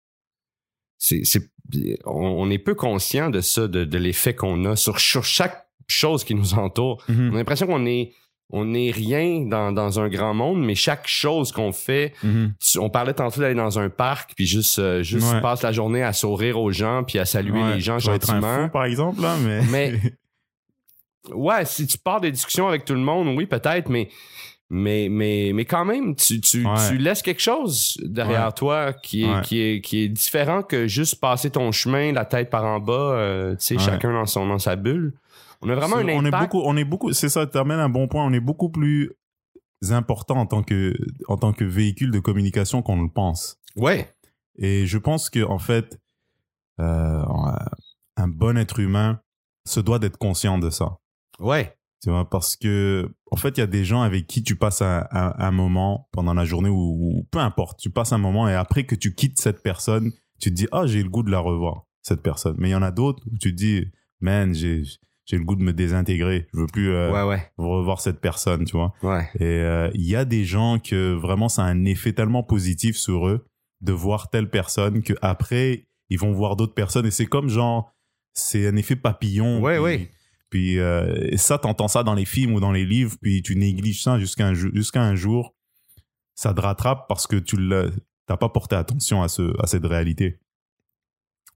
On, 2.06 2.50
est 2.50 2.58
peu 2.58 2.74
conscient 2.74 3.30
de 3.30 3.40
ça, 3.40 3.68
de, 3.68 3.84
de 3.84 3.98
l'effet 3.98 4.34
qu'on 4.34 4.64
a 4.64 4.76
sur, 4.76 4.98
sur 5.00 5.24
chaque 5.24 5.66
chose 5.86 6.24
qui 6.24 6.34
nous 6.34 6.54
entoure. 6.54 7.02
On 7.08 7.12
a 7.12 7.16
Mhm. 7.16 7.34
l'impression 7.34 7.66
qu'on 7.66 7.84
est, 7.86 8.12
on 8.50 8.72
est 8.72 8.90
rien 8.90 9.40
dans, 9.46 9.72
dans 9.72 10.00
un 10.00 10.08
grand 10.08 10.32
monde, 10.32 10.64
mais 10.64 10.74
chaque 10.74 11.06
chose 11.06 11.52
qu'on 11.52 11.72
fait, 11.72 12.14
Mhm. 12.22 12.54
on 12.78 12.88
parlait 12.88 13.12
tantôt 13.12 13.40
d'aller 13.42 13.54
dans 13.54 13.78
un 13.78 13.90
parc, 13.90 14.32
puis 14.34 14.46
juste, 14.46 14.78
euh, 14.78 15.02
juste 15.02 15.30
Ouais. 15.32 15.40
passe 15.42 15.62
la 15.62 15.72
journée 15.72 16.02
à 16.02 16.12
sourire 16.14 16.58
aux 16.58 16.72
gens, 16.72 17.04
puis 17.06 17.18
à 17.18 17.26
saluer 17.26 17.62
Ouais, 17.62 17.74
les 17.74 17.80
gens 17.80 17.98
être 17.98 18.30
un 18.30 18.40
gentiment. 18.40 18.64
fou, 18.64 18.70
par 18.72 18.84
exemple, 18.86 19.20
là, 19.20 19.36
mais... 19.44 19.60
Mais- 19.70 20.00
Ouais, 21.34 21.66
si 21.66 21.86
tu 21.86 21.98
pars 21.98 22.20
des 22.22 22.30
discussions 22.30 22.68
avec 22.68 22.86
tout 22.86 22.94
le 22.94 23.00
monde, 23.00 23.36
oui, 23.36 23.44
peut-être, 23.44 23.90
mais, 23.90 24.08
mais, 24.70 25.08
mais, 25.10 25.52
mais 25.54 25.64
quand 25.64 25.84
même, 25.84 26.14
tu, 26.14 26.40
tu, 26.40 26.64
Ouais. 26.66 26.88
tu 26.90 26.98
laisses 26.98 27.22
quelque 27.22 27.40
chose 27.40 27.96
derrière 28.04 28.46
Ouais. 28.46 28.52
toi 28.52 28.92
qui 28.92 29.22
est, 29.24 29.34
Ouais. 29.34 29.42
qui, 29.42 29.60
est, 29.60 29.80
qui 29.80 30.02
est 30.04 30.08
différent 30.08 30.62
que 30.62 30.86
juste 30.86 31.20
passer 31.20 31.50
ton 31.50 31.72
chemin, 31.72 32.12
la 32.12 32.24
tête 32.24 32.50
par 32.50 32.64
en 32.64 32.78
bas, 32.80 32.92
euh, 33.14 33.56
tu 33.56 33.64
sais, 33.64 33.78
chacun 33.78 34.12
dans, 34.12 34.26
son, 34.26 34.46
dans 34.46 34.58
sa 34.58 34.76
bulle. 34.76 35.14
On 35.62 35.68
a 35.70 35.74
vraiment 35.74 35.96
un 35.96 36.06
C'est- 36.06 36.14
on 36.16 36.24
est 36.24 36.28
impact. 36.28 36.52
beaucoup, 36.52 36.62
on 36.66 36.76
est 36.76 36.84
beaucoup, 36.84 37.12
c'est 37.12 37.28
ça, 37.28 37.46
tu 37.46 37.58
amènes 37.58 37.80
un 37.80 37.88
bon 37.88 38.06
point, 38.08 38.24
on 38.24 38.32
est 38.32 38.40
beaucoup 38.40 38.68
plus 38.68 39.12
important 39.90 40.36
en 40.36 40.46
tant 40.46 40.62
que, 40.62 40.94
en 41.28 41.36
tant 41.36 41.52
que 41.52 41.64
véhicule 41.64 42.10
de 42.10 42.18
communication 42.20 42.82
qu'on 42.82 43.00
le 43.02 43.08
pense. 43.08 43.56
Ouais, 43.76 44.12
Et 44.60 44.86
je 44.86 44.98
pense 44.98 45.30
que, 45.30 45.44
en 45.44 45.58
fait, 45.58 45.98
euh, 46.80 47.22
un 48.16 48.28
bon 48.28 48.56
être 48.58 48.80
humain 48.80 49.20
se 49.66 49.78
doit 49.80 49.98
d'être 49.98 50.16
conscient 50.18 50.58
de 50.58 50.68
ça. 50.70 50.98
ouais, 51.38 51.76
Tu 52.02 52.10
vois, 52.10 52.28
parce 52.30 52.54
que, 52.56 53.10
en 53.32 53.36
fait, 53.36 53.56
il 53.56 53.60
y 53.60 53.62
a 53.62 53.66
des 53.66 53.84
gens 53.84 54.02
avec 54.02 54.26
qui 54.28 54.42
tu 54.44 54.54
passes 54.56 54.82
un, 54.82 55.06
un- 55.10 55.34
un 55.36 55.50
moment 55.50 56.08
pendant 56.12 56.32
la 56.34 56.44
journée 56.44 56.68
ou, 56.68 56.76
ou 57.18 57.26
peu 57.32 57.38
importe, 57.40 57.80
tu 57.80 57.90
passes 57.90 58.12
un 58.12 58.18
moment 58.18 58.48
et 58.48 58.54
après 58.54 58.84
que 58.84 58.94
tu 58.94 59.14
quittes 59.14 59.40
cette 59.40 59.62
personne, 59.62 60.12
tu 60.40 60.50
te 60.50 60.54
dis, 60.54 60.68
ah, 60.70 60.86
j'ai 60.86 61.02
le 61.02 61.08
goût 61.08 61.24
de 61.24 61.30
la 61.32 61.40
revoir, 61.40 61.86
cette 62.02 62.22
personne. 62.22 62.54
Mais 62.58 62.68
il 62.68 62.72
y 62.72 62.76
en 62.76 62.82
a 62.82 62.92
d'autres 62.92 63.22
où 63.32 63.36
tu 63.38 63.50
te 63.50 63.56
dis, 63.56 63.86
man, 64.20 64.54
j'ai, 64.54 64.84
j'ai 65.24 65.36
le 65.38 65.44
goût 65.44 65.56
de 65.56 65.62
me 65.62 65.72
désintégrer. 65.72 66.46
Je 66.54 66.60
veux 66.60 66.66
plus 66.68 66.90
euh, 66.92 67.10
ouais, 67.12 67.22
ouais, 67.28 67.52
revoir 67.58 68.00
cette 68.00 68.20
personne, 68.20 68.64
tu 68.64 68.76
vois. 68.76 68.92
ouais. 69.02 69.28
Et 69.40 69.44
euh, 69.44 69.90
il 69.94 70.06
y 70.06 70.14
a 70.14 70.24
des 70.24 70.44
gens 70.44 70.78
que 70.78 71.12
vraiment 71.14 71.48
ça 71.48 71.62
a 71.64 71.66
un 71.66 71.84
effet 71.84 72.12
tellement 72.12 72.44
positif 72.44 72.96
sur 72.96 73.26
eux 73.26 73.44
de 73.80 73.92
voir 73.92 74.30
telle 74.30 74.48
personne 74.50 75.02
que 75.02 75.14
après 75.20 75.86
ils 76.10 76.18
vont 76.18 76.32
voir 76.32 76.54
d'autres 76.56 76.74
personnes 76.74 77.06
et 77.06 77.10
c'est 77.10 77.26
comme 77.26 77.48
genre 77.48 77.92
c'est 78.34 78.68
un 78.68 78.76
effet 78.76 78.96
papillon. 78.96 79.60
Ouais, 79.60 79.74
puis, 79.74 79.82
ouais. 79.84 80.10
Puis 80.50 80.78
euh, 80.78 81.36
ça 81.36 81.58
t'entends 81.58 81.88
ça 81.88 82.02
dans 82.02 82.14
les 82.14 82.24
films 82.24 82.54
ou 82.54 82.60
dans 82.60 82.72
les 82.72 82.86
livres 82.86 83.16
puis 83.20 83.42
tu 83.42 83.56
négliges 83.56 84.02
ça 84.02 84.18
jusqu'à 84.18 84.46
un, 84.46 84.54
un 84.54 85.14
jour 85.14 85.54
ça 86.34 86.54
te 86.54 86.60
rattrape 86.60 87.06
parce 87.08 87.26
que 87.26 87.36
tu 87.36 87.56
t'as 88.26 88.36
pas 88.36 88.48
porté 88.48 88.76
attention 88.76 89.22
à 89.22 89.28
ce 89.28 89.60
à 89.62 89.66
cette 89.66 89.84
réalité. 89.84 90.40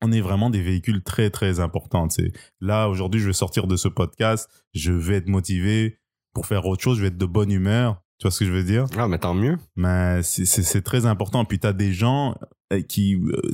On 0.02 0.10
est 0.10 0.20
vraiment 0.20 0.50
des 0.50 0.60
véhicules 0.60 1.02
très 1.02 1.30
très 1.30 1.60
importants. 1.60 2.08
tu 2.08 2.24
sais. 2.24 2.32
Là 2.60 2.88
aujourd'hui 2.88 3.20
je 3.20 3.26
vais 3.26 3.32
sortir 3.32 3.66
de 3.66 3.76
ce 3.76 3.88
podcast, 3.88 4.50
je 4.74 4.92
vais 4.92 5.16
être 5.16 5.28
motivé 5.28 6.00
pour 6.34 6.46
faire 6.46 6.66
autre 6.66 6.82
chose, 6.82 6.98
je 6.98 7.02
vais 7.02 7.08
être 7.08 7.18
de 7.18 7.26
bonne 7.26 7.52
humeur. 7.52 8.01
Tu 8.22 8.28
vois 8.28 8.30
ce 8.30 8.38
que 8.38 8.44
je 8.46 8.52
veux 8.52 8.62
dire? 8.62 8.84
Ah, 8.96 9.08
mais 9.08 9.18
tant 9.18 9.34
mieux. 9.34 9.58
Mais 9.74 10.22
c'est- 10.22 10.80
très 10.82 11.06
important. 11.06 11.44
Puis 11.44 11.58
tu 11.58 11.66
as 11.66 11.72
des 11.72 11.92
gens 11.92 12.36
euh, 12.72 12.80
qui, 12.80 13.16
euh, 13.16 13.50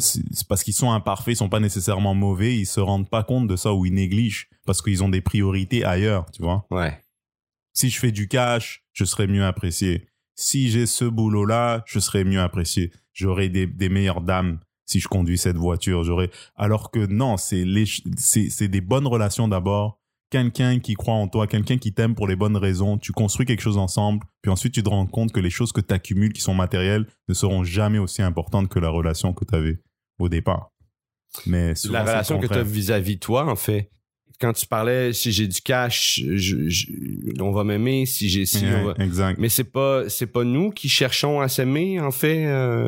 parce 0.46 0.62
qu'ils 0.62 0.74
sont 0.74 0.92
imparfaits, 0.92 1.32
ils 1.32 1.36
sont 1.36 1.48
pas 1.48 1.58
nécessairement 1.58 2.12
mauvais, 2.14 2.54
ils 2.54 2.66
se 2.66 2.78
rendent 2.78 3.08
pas 3.08 3.22
compte 3.22 3.48
de 3.48 3.56
ça 3.56 3.72
ou 3.72 3.86
ils 3.86 3.94
négligent 3.94 4.50
parce 4.66 4.82
qu'ils 4.82 5.02
ont 5.02 5.08
des 5.08 5.22
priorités 5.22 5.86
ailleurs, 5.86 6.30
tu 6.32 6.42
vois? 6.42 6.66
Ouais, 6.70 7.00
Si 7.72 7.88
je 7.88 7.98
fais 7.98 8.12
du 8.12 8.28
cash, 8.28 8.84
je 8.92 9.06
serai 9.06 9.26
mieux 9.26 9.42
apprécié. 9.46 10.06
Si 10.34 10.68
j'ai 10.68 10.84
ce 10.84 11.06
boulot-là, 11.06 11.82
je 11.86 11.98
serai 11.98 12.24
mieux 12.24 12.42
apprécié. 12.42 12.92
J'aurai 13.14 13.48
des, 13.48 13.66
des 13.66 13.88
meilleures 13.88 14.20
dames 14.20 14.60
si 14.84 15.00
je 15.00 15.08
conduis 15.08 15.38
cette 15.38 15.56
voiture. 15.56 16.04
J'aurai. 16.04 16.30
Alors 16.56 16.90
que 16.90 17.06
non, 17.06 17.38
c'est 17.38 17.64
les, 17.64 17.86
c'est 18.18 18.50
c'est 18.50 18.68
des 18.68 18.82
bonnes 18.82 19.06
relations 19.06 19.48
d'abord. 19.48 19.97
Quelqu'un 20.30 20.78
qui 20.78 20.94
croit 20.94 21.14
en 21.14 21.26
toi, 21.26 21.46
quelqu'un 21.46 21.78
qui 21.78 21.94
t'aime 21.94 22.14
pour 22.14 22.28
les 22.28 22.36
bonnes 22.36 22.56
raisons. 22.56 22.98
Tu 22.98 23.12
construis 23.12 23.46
quelque 23.46 23.62
chose 23.62 23.78
ensemble, 23.78 24.20
puis 24.42 24.50
ensuite 24.50 24.74
tu 24.74 24.82
te 24.82 24.88
rends 24.88 25.06
compte 25.06 25.32
que 25.32 25.40
les 25.40 25.48
choses 25.50 25.72
que 25.72 25.80
tu 25.80 25.94
accumules, 25.94 26.32
qui 26.34 26.42
sont 26.42 26.54
matérielles, 26.54 27.06
ne 27.28 27.34
seront 27.34 27.64
jamais 27.64 27.98
aussi 27.98 28.20
importantes 28.20 28.68
que 28.68 28.78
la 28.78 28.90
relation 28.90 29.32
que 29.32 29.44
tu 29.46 29.54
avais 29.54 29.78
au 30.18 30.28
départ. 30.28 30.70
Mais 31.46 31.74
souvent, 31.74 31.94
la 31.94 32.02
relation 32.04 32.38
que 32.38 32.46
tu 32.46 32.54
as 32.54 32.62
vis-à-vis 32.62 33.14
de 33.16 33.20
toi, 33.20 33.46
en 33.50 33.56
fait. 33.56 33.90
Quand 34.40 34.52
tu 34.52 34.66
parlais, 34.66 35.12
si 35.12 35.32
j'ai 35.32 35.48
du 35.48 35.60
cash, 35.60 36.20
je- 36.24 36.68
je- 36.68 36.86
on 37.40 37.50
va 37.50 37.64
m'aimer. 37.64 38.06
Si 38.06 38.28
j'ai 38.28 38.46
si, 38.46 38.64
on 38.66 38.84
va- 38.84 39.04
Exact. 39.04 39.36
Mais 39.40 39.48
c'est 39.48 39.64
pas 39.64 40.08
c'est 40.08 40.28
pas 40.28 40.44
nous 40.44 40.70
qui 40.70 40.88
cherchons 40.88 41.40
à 41.40 41.48
s'aimer 41.48 41.98
en 41.98 42.12
fait. 42.12 42.46
euh, 42.46 42.86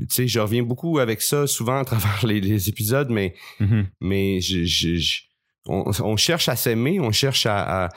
tu 0.00 0.06
sais, 0.08 0.26
je 0.26 0.40
reviens 0.40 0.64
beaucoup 0.64 0.98
avec 0.98 1.22
ça 1.22 1.46
souvent 1.46 1.78
à 1.78 1.84
travers 1.84 2.26
les, 2.26 2.40
les 2.40 2.68
épisodes, 2.68 3.10
mais 3.10 3.34
Mhm. 3.60 3.86
mais 4.00 4.40
je- 4.40 4.64
je- 4.64 5.20
on, 5.68 5.90
on 6.02 6.16
cherche 6.16 6.48
à 6.48 6.56
s'aimer, 6.56 6.98
on 7.00 7.12
cherche 7.12 7.46
à, 7.46 7.84
à- 7.86 7.88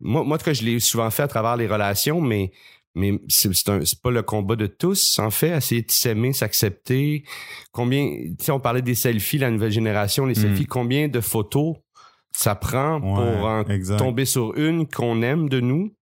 moi 0.00 0.24
moi 0.24 0.36
en 0.36 0.38
tout 0.38 0.44
cas 0.46 0.52
je 0.54 0.62
l'ai 0.64 0.80
souvent 0.80 1.10
fait 1.10 1.22
à 1.22 1.28
travers 1.28 1.56
les 1.56 1.66
relations, 1.66 2.20
mais 2.20 2.52
mais 2.94 3.20
c'est 3.28 3.50
pas 4.02 4.10
le 4.10 4.22
combat 4.22 4.56
de 4.56 4.66
tous 4.66 5.18
en 5.20 5.30
fait, 5.30 5.50
essayer 5.56 5.82
de 5.82 5.90
s'aimer, 5.90 6.32
s'accepter. 6.32 7.22
Combien 7.70 8.06
tu 8.38 8.44
sais 8.44 8.50
on 8.52 8.58
parlait 8.60 8.82
des 8.82 8.94
selfies 8.96 9.38
la 9.38 9.50
nouvelle 9.50 9.70
génération, 9.70 10.26
les 10.26 10.32
Mm. 10.32 10.42
selfies, 10.42 10.66
combien 10.66 11.06
de 11.08 11.20
photos 11.20 11.76
Ça 12.32 12.54
prend 12.54 13.00
pour 13.00 13.46
en 13.46 13.64
tomber 13.98 14.24
sur 14.24 14.54
une 14.56 14.86
qu'on 14.88 15.22
aime 15.22 15.48
de 15.48 15.60
nous? 15.60 15.92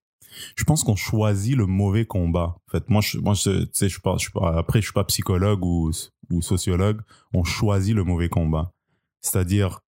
Je 0.54 0.64
pense 0.64 0.84
qu'on 0.84 0.96
choisit 0.96 1.56
le 1.56 1.64
mauvais 1.66 2.04
combat. 2.04 2.56
En 2.68 2.70
fait, 2.70 2.88
moi, 2.90 3.00
je, 3.02 3.16
moi, 3.18 3.32
je, 3.34 3.62
tu 3.64 3.68
sais, 3.72 3.86
je 3.88 3.92
suis 3.94 4.02
pas, 4.02 4.16
je 4.18 4.24
suis 4.24 4.32
pas, 4.32 4.54
après, 4.58 4.80
je 4.80 4.86
suis 4.86 4.92
pas 4.92 5.04
psychologue 5.04 5.64
ou, 5.64 5.90
ou 6.30 6.42
sociologue. 6.42 7.00
On 7.32 7.42
choisit 7.42 7.94
le 7.94 8.04
mauvais 8.04 8.28
combat. 8.28 8.70
C'est-à-dire, 9.22 9.80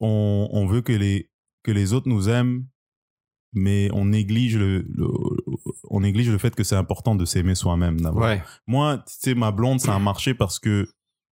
on, 0.00 0.48
on 0.52 0.66
veut 0.66 0.80
que 0.82 0.92
les, 0.92 1.30
que 1.62 1.70
les 1.70 1.92
autres 1.92 2.08
nous 2.08 2.28
aiment, 2.28 2.66
mais 3.52 3.88
on 3.92 4.06
néglige 4.06 4.56
le, 4.56 4.86
le- 4.88 5.08
on 5.90 6.00
néglige 6.00 6.30
le 6.30 6.38
fait 6.38 6.54
que 6.54 6.62
c'est 6.64 6.76
important 6.76 7.14
de 7.14 7.24
s'aimer 7.24 7.54
soi-même. 7.54 7.98
Ouais. 8.14 8.42
Moi, 8.66 8.98
tu 8.98 9.14
sais, 9.18 9.34
ma 9.34 9.50
blonde, 9.50 9.80
ça 9.80 9.94
a 9.94 9.98
marché 9.98 10.34
parce 10.34 10.58
que 10.58 10.88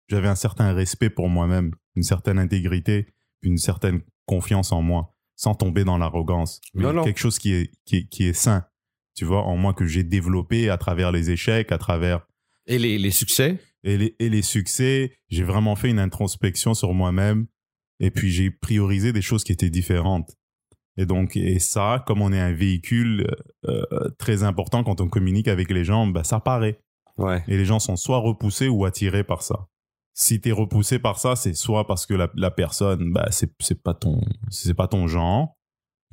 j'avais 0.09 0.27
un 0.27 0.35
certain 0.35 0.73
respect 0.73 1.09
pour 1.09 1.29
moi-même, 1.29 1.73
une 1.95 2.03
certaine 2.03 2.39
intégrité, 2.39 3.07
une 3.43 3.57
certaine 3.57 4.01
confiance 4.25 4.71
en 4.71 4.81
moi, 4.81 5.15
sans 5.35 5.53
tomber 5.53 5.83
dans 5.83 5.97
l'arrogance. 5.97 6.59
Quelque 7.03 7.19
chose 7.19 7.37
qui 7.39 7.53
est, 7.53 7.71
qui 7.85 7.97
est, 7.97 8.07
qui 8.07 8.23
est 8.25 8.33
sain, 8.33 8.65
tu 9.15 9.25
vois, 9.25 9.43
en 9.43 9.55
moi 9.57 9.73
que 9.73 9.85
j'ai 9.85 10.03
développé 10.03 10.69
à 10.69 10.77
travers 10.77 11.11
les 11.11 11.29
échecs, 11.29 11.71
à 11.71 11.77
travers 11.77 12.25
Et 12.65 12.79
les, 12.79 12.97
les 12.97 13.11
succès? 13.11 13.59
et 13.83 13.97
les, 13.97 14.15
et 14.19 14.29
les 14.29 14.41
succès. 14.41 15.13
J'ai 15.29 15.43
vraiment 15.43 15.75
fait 15.75 15.89
une 15.89 15.99
introspection 15.99 16.73
sur 16.73 16.93
moi-même 16.93 17.45
et 17.99 18.11
puis 18.11 18.29
j'ai 18.29 18.51
priorisé 18.51 19.13
des 19.13 19.21
choses 19.21 19.43
qui 19.43 19.51
étaient 19.51 19.69
différentes. 19.69 20.35
Et 20.97 21.05
donc, 21.05 21.37
et 21.37 21.59
ça, 21.59 22.03
comme 22.07 22.21
on 22.21 22.33
est 22.33 22.39
un 22.39 22.53
véhicule 22.53 23.27
euh, 23.67 23.83
très 24.17 24.43
important 24.43 24.83
quand 24.83 24.99
on 24.99 25.07
communique 25.07 25.47
avec 25.47 25.69
les 25.69 25.83
gens, 25.83 26.07
bah, 26.07 26.23
ça 26.23 26.39
paraît. 26.39 26.79
Ouais. 27.17 27.43
Et 27.47 27.57
les 27.57 27.65
gens 27.65 27.79
sont 27.79 27.95
soit 27.95 28.17
repoussés 28.17 28.67
ou 28.67 28.85
attirés 28.85 29.23
par 29.23 29.41
ça. 29.43 29.67
Si 30.15 30.41
tu 30.41 30.49
es 30.49 30.51
repoussé 30.51 30.97
par 30.97 31.19
ça, 31.19 31.35
c'est 31.35 31.53
soit 31.53 31.85
parce 31.85 32.07
que 32.07 32.15
la, 32.15 32.29
la 32.35 32.49
personne, 32.49 33.13
bah, 33.13 33.27
c'est 33.29 33.51
c'est 33.59 33.81
pas 33.83 33.93
ton 33.93 34.21
c'est 34.49 34.73
pas 34.73 34.87
ton 34.87 35.07
genre 35.07 35.55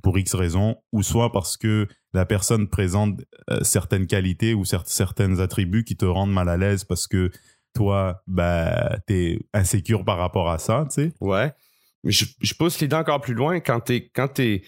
pour 0.02 0.18
X 0.18 0.34
raisons, 0.34 0.76
ou 0.92 1.02
soit 1.02 1.32
parce 1.32 1.56
que 1.56 1.88
la 2.12 2.26
personne 2.26 2.68
présente 2.68 3.22
euh, 3.50 3.60
certaines 3.62 4.06
qualités 4.06 4.52
ou 4.52 4.64
cer- 4.64 4.82
certains 4.84 5.40
attributs 5.40 5.84
qui 5.84 5.96
te 5.96 6.04
rendent 6.04 6.32
mal 6.32 6.50
à 6.50 6.58
l'aise 6.58 6.84
parce 6.84 7.06
que 7.06 7.30
toi, 7.74 8.22
bah, 8.26 8.98
t'es 9.06 9.38
insécure 9.54 10.04
par 10.04 10.18
rapport 10.18 10.50
à 10.50 10.58
ça, 10.58 10.86
tu 10.90 10.94
sais. 11.06 11.12
Ouais. 11.22 11.54
Mais 12.04 12.12
je, 12.12 12.24
je 12.40 12.54
pousse 12.54 12.78
l'idée 12.80 12.96
encore 12.96 13.20
plus 13.20 13.34
loin 13.34 13.60
quand 13.60 13.80
t'es 13.80 14.08
quand 14.14 14.28
t'es 14.28 14.62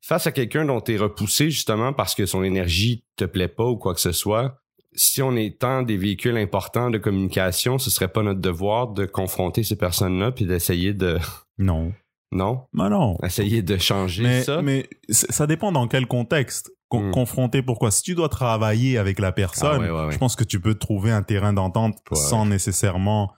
face 0.00 0.26
à 0.26 0.32
quelqu'un 0.32 0.64
dont 0.64 0.80
t'es 0.80 0.96
repoussé 0.96 1.50
justement 1.50 1.92
parce 1.92 2.14
que 2.14 2.26
son 2.26 2.42
énergie 2.44 3.04
te 3.16 3.24
plaît 3.24 3.48
pas 3.48 3.64
ou 3.66 3.76
quoi 3.76 3.94
que 3.94 4.00
ce 4.00 4.12
soit. 4.12 4.58
Si 4.94 5.22
on 5.22 5.34
est 5.36 5.58
tant 5.58 5.82
des 5.82 5.96
véhicules 5.96 6.36
importants 6.36 6.90
de 6.90 6.98
communication, 6.98 7.78
ce 7.78 7.88
serait 7.90 8.08
pas 8.12 8.22
notre 8.22 8.40
devoir 8.40 8.88
de 8.88 9.06
confronter 9.06 9.62
ces 9.64 9.76
personnes-là 9.76 10.32
puis 10.32 10.44
d'essayer 10.44 10.92
de 10.92 11.18
Non. 11.58 11.92
non, 12.30 12.64
Bah 12.74 12.88
non. 12.90 13.16
essayer 13.24 13.62
de 13.62 13.78
changer 13.78 14.22
Mais, 14.22 14.42
ça? 14.42 14.60
mais 14.62 14.88
ça 15.08 15.46
dépend 15.46 15.72
dans 15.72 15.88
quel 15.88 16.06
contexte. 16.06 16.70
Con- 16.88 17.08
Hmm. 17.08 17.10
Confronter 17.10 17.62
pourquoi? 17.62 17.90
Si 17.90 18.02
tu 18.02 18.14
dois 18.14 18.28
travailler 18.28 18.98
avec 18.98 19.18
la 19.18 19.32
personne, 19.32 19.76
Ah 19.76 19.78
ouais, 19.80 19.90
ouais, 19.90 20.04
ouais. 20.08 20.12
je 20.12 20.18
pense 20.18 20.36
que 20.36 20.44
tu 20.44 20.60
peux 20.60 20.74
trouver 20.74 21.10
un 21.10 21.22
terrain 21.22 21.54
d'entente 21.54 21.96
sans 22.12 22.44
nécessairement 22.44 23.32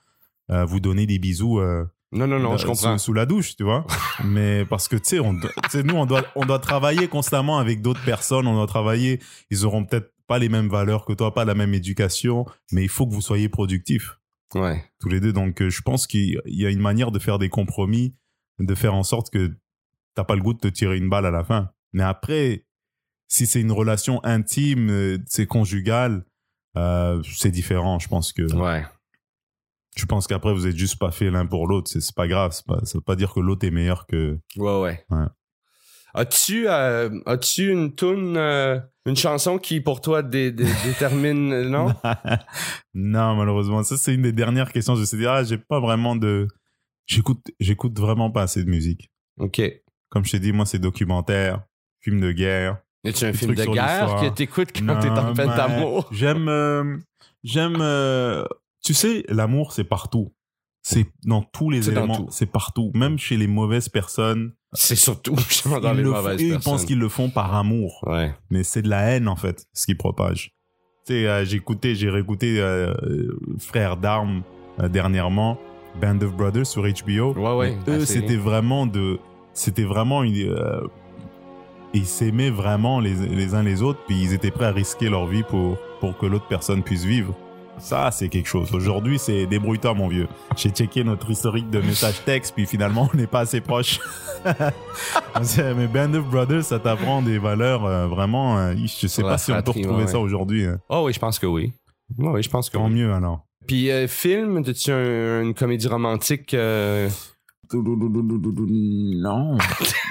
euh, 0.51 0.65
vous 0.65 0.81
donner 0.81 1.07
des 1.07 1.21
bisous 1.21 1.61
euh, 1.61 1.85
Non 2.15 2.27
non 2.27 2.39
non, 2.39 2.55
euh, 2.55 2.57
je 2.57 2.67
comprends. 2.67 2.97
Sous, 2.99 3.07
sous 3.07 3.13
la 3.13 3.27
douche, 3.27 3.57
tu 3.57 3.65
vois. 3.65 3.87
Mais 4.25 4.65
parce 4.65 4.89
que 4.89 4.97
tu 4.97 5.05
sais, 5.05 5.21
on, 5.21 5.35
doit- 5.35 5.51
tu 5.65 5.71
sais, 5.71 5.83
nous 5.83 5.95
on 5.97 6.07
doit 6.07 6.25
on 6.37 6.47
doit 6.47 6.59
travailler 6.61 7.09
constamment 7.09 7.59
avec 7.59 7.83
d'autres 7.83 8.05
personnes. 8.05 8.47
On 8.47 8.55
doit 8.55 8.67
travailler. 8.67 9.21
Ils 9.51 9.65
auront 9.67 9.85
peut-être 9.85 10.13
pas 10.27 10.39
les 10.39 10.49
mêmes 10.49 10.69
valeurs 10.69 11.05
que 11.05 11.13
toi, 11.13 11.35
pas 11.35 11.45
la 11.45 11.55
même 11.55 11.75
éducation, 11.75 12.47
mais 12.73 12.83
il 12.83 12.89
faut 12.89 13.07
que 13.07 13.13
vous 13.13 13.21
soyez 13.21 13.49
productifs 13.51 14.19
Ouais. 14.55 14.83
tous 15.01 15.09
les 15.09 15.21
deux. 15.21 15.33
Donc, 15.33 15.61
euh, 15.61 15.69
je 15.69 15.83
pense 15.83 16.07
qu'il 16.07 16.41
y 16.47 16.65
a 16.67 16.71
une 16.71 16.81
manière 16.81 17.11
de 17.11 17.19
faire 17.19 17.39
des 17.39 17.49
compromis, 17.51 18.15
de 18.59 18.75
faire 18.75 18.95
en 18.95 19.03
sorte 19.03 19.31
que 19.31 19.53
t'as 20.15 20.25
pas 20.25 20.37
le 20.37 20.41
goût 20.43 20.55
de 20.55 20.61
te 20.61 20.69
tirer 20.69 20.97
une 20.97 21.11
balle 21.11 21.27
à 21.27 21.31
la 21.33 21.43
fin. 21.45 21.71
Mais 21.93 22.05
après, 22.05 22.65
si 23.29 23.47
c'est 23.47 23.61
une 23.61 23.73
relation 23.73 24.25
intime, 24.25 24.89
euh, 24.91 25.19
c'est 25.27 25.47
conjugal, 25.47 26.25
euh, 26.77 27.21
c'est 27.25 27.51
différent. 27.51 27.99
Je 27.99 28.09
pense 28.09 28.33
que, 28.33 28.43
Ouais. 28.55 28.85
Je 29.97 30.07
pense 30.07 30.27
qu'après 30.27 30.53
vous 30.53 30.67
êtes 30.67 30.77
juste 30.77 30.99
pas 30.99 31.11
fait 31.11 31.31
l'un 31.31 31.47
pour 31.47 31.67
l'autre. 31.67 31.91
C'est 31.91 32.15
pas 32.15 32.27
grave. 32.27 32.53
Pas, 32.67 32.81
ça 32.85 32.99
veut 32.99 33.03
pas 33.03 33.17
dire 33.17 33.33
que 33.33 33.41
l'autre 33.41 33.67
est 33.67 33.71
meilleur 33.71 34.07
que. 34.07 34.39
Ouais, 34.57 34.81
ouais. 34.81 35.05
Ouais. 35.11 35.27
As-tu 36.15 36.69
euh, 36.69 37.11
as-tu 37.27 37.71
une 37.73 37.95
tune 37.95 38.37
euh, 38.37 38.79
une 39.05 39.17
chanson 39.17 39.59
qui 39.59 39.81
pour 39.81 40.01
toi 40.01 40.23
dé- 40.23 40.53
dé- 40.53 40.65
détermine 40.85 41.53
euh, 41.53 41.69
non 41.69 41.93
non, 42.95 43.35
malheureusement, 43.35 43.83
ça 43.83 43.97
c'est 43.97 44.15
une 44.15 44.23
des 44.23 44.33
dernières 44.33 44.71
questions. 44.73 44.95
Je 44.95 45.01
me 45.01 45.07
suis 45.07 45.17
dit, 45.19 45.27
ah, 45.27 45.43
j'ai 45.43 45.59
pas 45.59 45.81
vraiment 45.81 46.15
de, 46.15 46.47
j'écoute, 47.07 47.41
j'écoute 47.59 47.99
vraiment 47.99 48.31
pas 48.31 48.43
assez 48.43 48.63
de 48.63 48.71
musique. 48.71 49.11
OK. 49.39 49.61
Comme 50.09 50.25
je 50.25 50.31
t'ai 50.33 50.39
dit, 50.39 50.53
moi 50.53 50.67
c'est 50.67 50.79
documentaire, 50.79 51.65
film 52.01 52.21
de 52.21 52.31
guerre. 52.31 52.79
Y 53.03 53.09
a 53.09 53.27
un 53.27 53.31
Des 53.33 53.37
film 53.37 53.55
de 53.55 53.65
guerre 53.65 54.17
que 54.21 54.29
t'écoutes 54.29 54.73
quand 54.73 54.99
t'es 55.01 55.11
en 55.11 55.35
peine 55.35 55.49
ben, 55.49 55.57
d'amour? 55.57 56.09
J'aime, 56.13 56.49
euh, 56.49 56.97
j'aime. 57.43 57.77
Tu 58.85 58.95
sais, 58.95 59.25
l'amour, 59.29 59.73
c'est 59.73 59.85
partout. 59.85 60.33
C'est 60.83 61.07
dans 61.25 61.43
tous 61.43 61.71
les 61.71 61.89
éléments. 61.89 62.27
C'est 62.31 62.45
partout. 62.51 62.91
Même 62.95 63.19
chez 63.19 63.39
les 63.39 63.47
mauvaises 63.47 63.89
personnes. 63.89 64.53
C'est 64.75 64.97
surtout 64.97 65.35
dans 65.83 65.93
les 65.95 66.03
le 66.03 66.11
mauvaises 66.11 66.37
font- 66.39 66.45
ils 66.45 66.51
personnes. 66.51 66.73
pensent 66.73 66.85
qu'ils 66.85 66.99
le 66.99 67.09
font 67.09 67.31
par 67.31 67.55
amour. 67.55 68.05
Ouais. 68.07 68.35
Mais 68.51 68.63
c'est 68.65 68.83
de 68.83 68.89
la 68.91 69.01
haine, 69.11 69.27
en 69.29 69.37
fait, 69.37 69.65
ce 69.73 69.87
qu'ils 69.87 69.97
propagent. 69.97 70.51
Tu 71.07 71.15
sais, 71.15 71.27
euh, 71.27 71.45
j'ai 71.47 71.57
écouté, 71.57 71.95
j'ai 71.95 72.11
réécouté 72.11 72.61
euh, 72.61 72.93
euh, 73.03 73.39
Frères 73.59 73.97
d'armes 73.97 74.43
euh, 74.81 74.89
dernièrement, 74.89 75.59
Band 76.03 76.21
of 76.21 76.35
Brothers 76.37 76.67
sur 76.67 76.83
HBO. 76.83 77.33
Ouais, 77.35 77.57
ouais, 77.57 77.79
Mais 77.87 77.93
eux, 77.97 78.05
c'était 78.05 78.37
vraiment 78.37 78.87
de. 78.87 79.19
C'était 79.55 79.85
vraiment 79.85 80.23
une. 80.23 80.35
ils 81.95 82.07
s'aimaient 82.07 82.51
vraiment 82.51 83.01
les, 83.01 83.15
les 83.15 83.55
uns 83.55 83.63
les 83.63 83.81
autres, 83.83 84.01
puis 84.07 84.17
ils 84.21 84.33
étaient 84.35 84.51
prêts 84.51 84.67
à 84.67 84.73
risquer 84.73 85.09
leur 85.09 85.27
vie 85.27 85.45
pour, 85.45 85.79
pour 86.01 86.19
que 86.19 86.27
l'autre 86.27 86.47
personne 86.49 86.83
puisse 86.83 87.05
vivre. 87.05 87.35
Ça, 87.79 88.11
c'est 88.11 88.29
quelque 88.29 88.49
chose. 88.49 88.73
Aujourd'hui, 88.73 89.19
c'est 89.19 89.47
débrouille-toi, 89.47 89.95
mon 89.95 90.09
vieux. 90.09 90.29
J'ai 90.57 90.71
checké 90.71 91.05
notre 91.05 91.31
historique 91.31 91.69
de 91.71 91.81
messages 91.81 92.25
textes, 92.25 92.55
puis 92.55 92.67
finalement, 92.67 93.09
on 93.13 93.17
n'est 93.17 93.27
pas 93.27 93.41
assez 93.41 93.61
proche. 93.61 94.01
Mais 95.77 95.87
Band 95.87 96.15
of 96.15 96.27
Brothers, 96.31 96.65
ça 96.65 96.79
t'apprend 96.79 97.21
des 97.23 97.39
valeurs 97.39 97.85
euh, 97.85 98.07
vraiment. 98.07 98.59
euh, 98.59 98.75
je 98.77 99.07
sais 99.07 99.23
pas 99.23 99.39
si 99.39 99.53
on 99.53 99.61
peut 99.63 99.73
retrouver 99.73 100.05
ouais, 100.05 100.07
ça 100.07 100.19
aujourd'hui. 100.19 100.67
Oh 100.89 101.03
oui, 101.07 101.13
je 101.13 101.19
pense 101.19 101.39
que 101.39 101.47
oui. 101.47 101.73
Ouais, 102.19 102.29
oui, 102.31 102.43
je 102.43 102.49
pense 102.51 102.69
que 102.71 102.77
Tant 102.77 102.87
oui. 102.87 102.95
mieux, 102.95 103.13
alors. 103.13 103.45
Puis 103.67 103.91
euh, 103.91 104.07
film, 104.07 104.59
as-tu 104.59 104.91
un- 104.93 105.43
une 105.43 105.55
comédie 105.55 105.89
romantique 105.89 106.53
euh, 106.55 107.09
Non, 107.83 109.57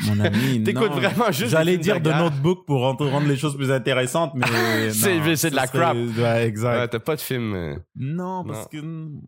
mon 0.07 0.19
ami. 0.19 0.63
T'écoutes 0.63 0.89
non. 0.89 0.95
vraiment 0.95 1.31
juste 1.31 1.51
J'allais 1.51 1.77
dire 1.77 2.01
de. 2.01 2.09
Notebook 2.09 2.65
pour 2.65 2.81
rendre, 2.81 3.27
les 3.27 3.37
choses 3.37 3.55
plus 3.55 3.71
intéressantes, 3.71 4.33
mais. 4.35 4.45
C'est- 4.91 5.19
de 5.19 5.35
ça 5.35 5.49
la 5.49 5.67
crap. 5.67 5.95
Ouais, 5.95 6.47
exact. 6.47 6.77
Ouais, 6.79 6.87
t'as 6.87 6.99
pas 6.99 7.15
de 7.15 7.21
film. 7.21 7.79
non, 7.95 8.43
parce 8.45 8.67
que. 8.67 8.77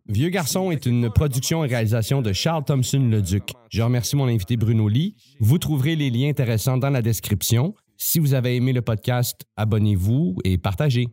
Vieux 0.08 0.30
garçon 0.30 0.72
est 0.72 0.86
une 0.86 1.10
production 1.10 1.64
et 1.64 1.68
réalisation 1.68 2.22
de 2.22 2.34
Charles 2.34 2.64
Thompson 2.66 3.00
Leduc. 3.10 3.54
Je 3.70 3.82
remercie 3.82 4.16
mon 4.16 4.28
invité 4.28 4.58
Bruno 4.58 4.88
Lee. 4.88 5.16
Vous 5.40 5.58
trouverez 5.58 5.96
les 5.96 6.10
liens 6.10 6.30
intéressants 6.30 6.78
dans 6.78 6.90
la 6.90 7.02
description. 7.02 7.74
Si 7.98 8.20
vous 8.20 8.34
avez 8.34 8.56
aimé 8.56 8.74
le 8.74 8.82
podcast, 8.82 9.42
abonnez-vous 9.56 10.36
et 10.44 10.58
partagez. 10.58 11.08